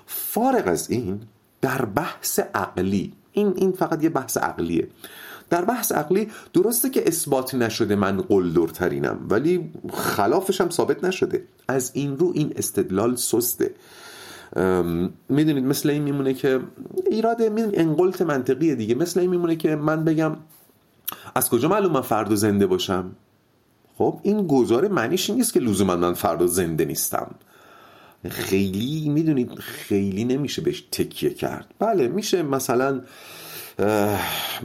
فارغ 0.05 0.67
از 0.67 0.91
این 0.91 1.21
در 1.61 1.85
بحث 1.85 2.39
عقلی 2.39 3.13
این 3.31 3.53
این 3.55 3.71
فقط 3.71 4.03
یه 4.03 4.09
بحث 4.09 4.37
عقلیه. 4.37 4.87
در 5.49 5.65
بحث 5.65 5.91
عقلی 5.91 6.27
درسته 6.53 6.89
که 6.89 7.07
اثبات 7.07 7.55
نشده 7.55 7.95
من 7.95 8.21
قلدرترینم 8.21 9.25
ولی 9.29 9.71
خلافش 9.93 10.61
هم 10.61 10.69
ثابت 10.69 11.03
نشده. 11.03 11.43
از 11.67 11.91
این 11.93 12.17
رو 12.17 12.31
این 12.35 12.53
استدلال 12.55 13.15
سسته. 13.15 13.73
می‌دونید 15.29 15.63
مثل 15.63 15.89
این 15.89 16.03
میمونه 16.03 16.33
که 16.33 16.59
ایراد 17.11 17.41
انقلت 17.73 18.21
منطقیه 18.21 18.75
دیگه. 18.75 18.95
مثل 18.95 19.19
این 19.19 19.29
میمونه 19.29 19.55
که 19.55 19.75
من 19.75 20.03
بگم 20.03 20.35
از 21.35 21.49
کجا 21.49 21.67
معلوم 21.67 21.91
من 21.91 22.01
فردا 22.01 22.35
زنده 22.35 22.67
باشم؟ 22.67 23.11
خب 23.97 24.19
این 24.23 24.47
گزاره 24.47 24.87
معنیش 24.87 25.29
نیست 25.29 25.53
که 25.53 25.59
لزوما 25.59 25.95
من 25.95 26.13
فردا 26.13 26.47
زنده 26.47 26.85
نیستم. 26.85 27.31
خیلی 28.29 29.09
می‌دونید 29.09 29.59
خیلی 29.59 30.23
نمیشه 30.23 30.61
بهش 30.61 30.81
تکیه 30.91 31.29
کرد. 31.29 31.73
بله 31.79 32.07
میشه 32.07 32.43
مثلا 32.43 33.01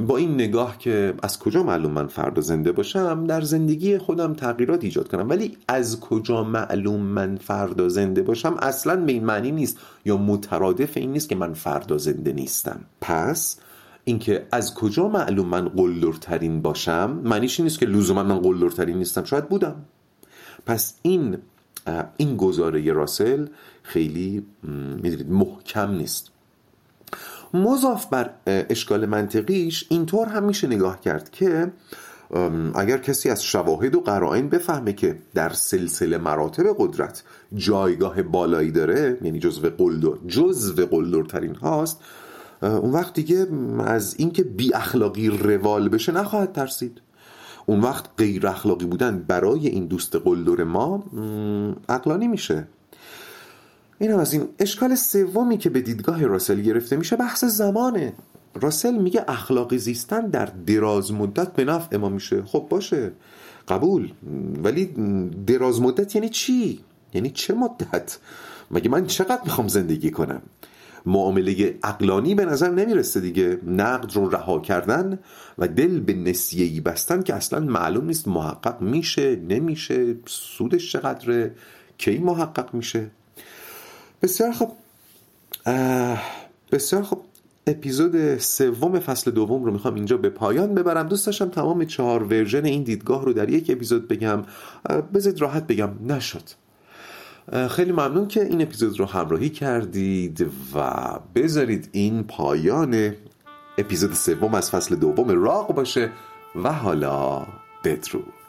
با 0.06 0.16
این 0.16 0.34
نگاه 0.34 0.78
که 0.78 1.14
از 1.22 1.38
کجا 1.38 1.62
معلوم 1.62 1.92
من 1.92 2.06
فردا 2.06 2.42
زنده 2.42 2.72
باشم 2.72 3.26
در 3.26 3.40
زندگی 3.40 3.98
خودم 3.98 4.34
تغییرات 4.34 4.84
ایجاد 4.84 5.08
کنم. 5.08 5.28
ولی 5.28 5.56
از 5.68 6.00
کجا 6.00 6.44
معلوم 6.44 7.00
من 7.00 7.36
فردا 7.36 7.88
زنده 7.88 8.22
باشم؟ 8.22 8.56
اصلا 8.62 8.96
به 8.96 9.12
این 9.12 9.24
معنی 9.24 9.50
نیست 9.50 9.78
یا 10.04 10.16
مترادف 10.16 10.96
این 10.96 11.12
نیست 11.12 11.28
که 11.28 11.34
من 11.34 11.52
فردا 11.52 11.98
زنده 11.98 12.32
نیستم. 12.32 12.80
پس 13.00 13.60
اینکه 14.04 14.46
از 14.52 14.74
کجا 14.74 15.08
معلوم 15.08 15.46
من 15.46 15.68
قلدرترین 15.68 16.62
باشم 16.62 17.20
معنیش 17.24 17.60
نیست 17.60 17.78
که 17.78 17.86
لزوما 17.86 18.22
من 18.22 18.38
قلدرترین 18.38 18.96
نیستم. 18.98 19.24
شاید 19.24 19.48
بودم. 19.48 19.76
پس 20.66 20.94
این 21.02 21.38
این 22.16 22.36
گزاره 22.36 22.92
راسل 22.92 23.46
خیلی 23.82 24.46
محکم 25.28 25.90
نیست. 25.90 26.33
مضاف 27.54 28.06
بر 28.06 28.30
اشکال 28.46 29.06
منطقیش 29.06 29.86
اینطور 29.88 30.28
هم 30.28 30.42
میشه 30.42 30.66
نگاه 30.66 31.00
کرد 31.00 31.30
که 31.30 31.72
اگر 32.74 32.98
کسی 32.98 33.30
از 33.30 33.44
شواهد 33.44 33.94
و 33.94 34.00
قرائن 34.00 34.48
بفهمه 34.48 34.92
که 34.92 35.18
در 35.34 35.52
سلسله 35.52 36.18
مراتب 36.18 36.64
قدرت 36.78 37.22
جایگاه 37.54 38.22
بالایی 38.22 38.70
داره 38.70 39.18
یعنی 39.22 39.38
جزو 39.38 39.70
قلدر 39.70 40.16
جزو 40.28 40.86
قلدرترین 40.86 41.54
هاست 41.54 42.00
اون 42.62 42.92
وقت 42.92 43.14
دیگه 43.14 43.46
از 43.78 44.14
اینکه 44.18 44.44
بی 44.44 44.74
اخلاقی 44.74 45.28
روال 45.28 45.88
بشه 45.88 46.12
نخواهد 46.12 46.52
ترسید. 46.52 47.00
اون 47.66 47.80
وقت 47.80 48.04
غیر 48.18 48.46
اخلاقی 48.46 48.86
بودن 48.86 49.24
برای 49.28 49.68
این 49.68 49.86
دوست 49.86 50.16
قلدر 50.16 50.64
ما 50.64 51.04
عقلانی 51.88 52.28
میشه. 52.28 52.68
این 53.98 54.12
از 54.12 54.32
این 54.32 54.48
اشکال 54.58 54.94
سومی 54.94 55.58
که 55.58 55.70
به 55.70 55.80
دیدگاه 55.80 56.26
راسل 56.26 56.60
گرفته 56.60 56.96
میشه 56.96 57.16
بحث 57.16 57.44
زمانه 57.44 58.12
راسل 58.54 58.94
میگه 58.94 59.24
اخلاقی 59.28 59.78
زیستن 59.78 60.26
در 60.26 60.48
دراز 60.66 61.12
مدت 61.12 61.52
به 61.52 61.64
نفع 61.64 61.96
ما 61.96 62.08
میشه 62.08 62.42
خب 62.42 62.66
باشه 62.70 63.12
قبول 63.68 64.12
ولی 64.64 64.84
دراز 65.46 65.80
مدت 65.80 66.14
یعنی 66.14 66.28
چی؟ 66.28 66.80
یعنی 67.14 67.30
چه 67.30 67.54
مدت؟ 67.54 68.18
مگه 68.70 68.88
من 68.88 69.06
چقدر 69.06 69.40
می‌خوام 69.44 69.68
زندگی 69.68 70.10
کنم؟ 70.10 70.42
معامله 71.06 71.78
اقلانی 71.84 72.34
به 72.34 72.44
نظر 72.44 72.70
نمی‌رسه 72.70 73.20
دیگه 73.20 73.58
نقد 73.66 74.12
رو 74.12 74.28
رها 74.28 74.60
کردن 74.60 75.18
و 75.58 75.68
دل 75.68 76.00
به 76.00 76.14
نسیهی 76.14 76.80
بستن 76.80 77.22
که 77.22 77.34
اصلا 77.34 77.60
معلوم 77.60 78.06
نیست 78.06 78.28
محقق 78.28 78.80
میشه 78.80 79.36
نمیشه 79.36 80.14
سودش 80.26 80.92
چقدره 80.92 81.54
کی 81.98 82.18
محقق 82.18 82.74
میشه 82.74 83.10
بسیار 84.24 84.52
خب 84.52 84.70
بسیار 86.72 87.02
خب 87.02 87.18
اپیزود 87.66 88.38
سوم 88.38 88.98
فصل 89.00 89.30
دوم 89.30 89.64
رو 89.64 89.72
می‌خوام 89.72 89.94
اینجا 89.94 90.16
به 90.16 90.30
پایان 90.30 90.74
ببرم. 90.74 91.08
دوست 91.08 91.26
داشتم 91.26 91.48
تمام 91.48 91.84
چهار 91.84 92.22
ورژن 92.22 92.64
این 92.64 92.82
دیدگاه 92.82 93.24
رو 93.24 93.32
در 93.32 93.50
یک 93.50 93.70
اپیزود 93.70 94.08
بگم. 94.08 94.42
بذارید 95.14 95.40
راحت 95.40 95.66
بگم 95.66 95.90
نشد. 96.08 96.42
خیلی 97.70 97.92
ممنون 97.92 98.28
که 98.28 98.44
این 98.44 98.62
اپیزود 98.62 99.00
رو 99.00 99.06
همراهی 99.06 99.50
کردید 99.50 100.46
و 100.74 101.00
بذارید 101.34 101.88
این 101.92 102.22
پایان 102.22 103.14
اپیزود 103.78 104.12
سوم 104.12 104.54
از 104.54 104.70
فصل 104.70 104.96
دوم 104.96 105.44
راق 105.44 105.74
باشه 105.74 106.10
و 106.62 106.72
حالا 106.72 107.46
بدرود. 107.84 108.43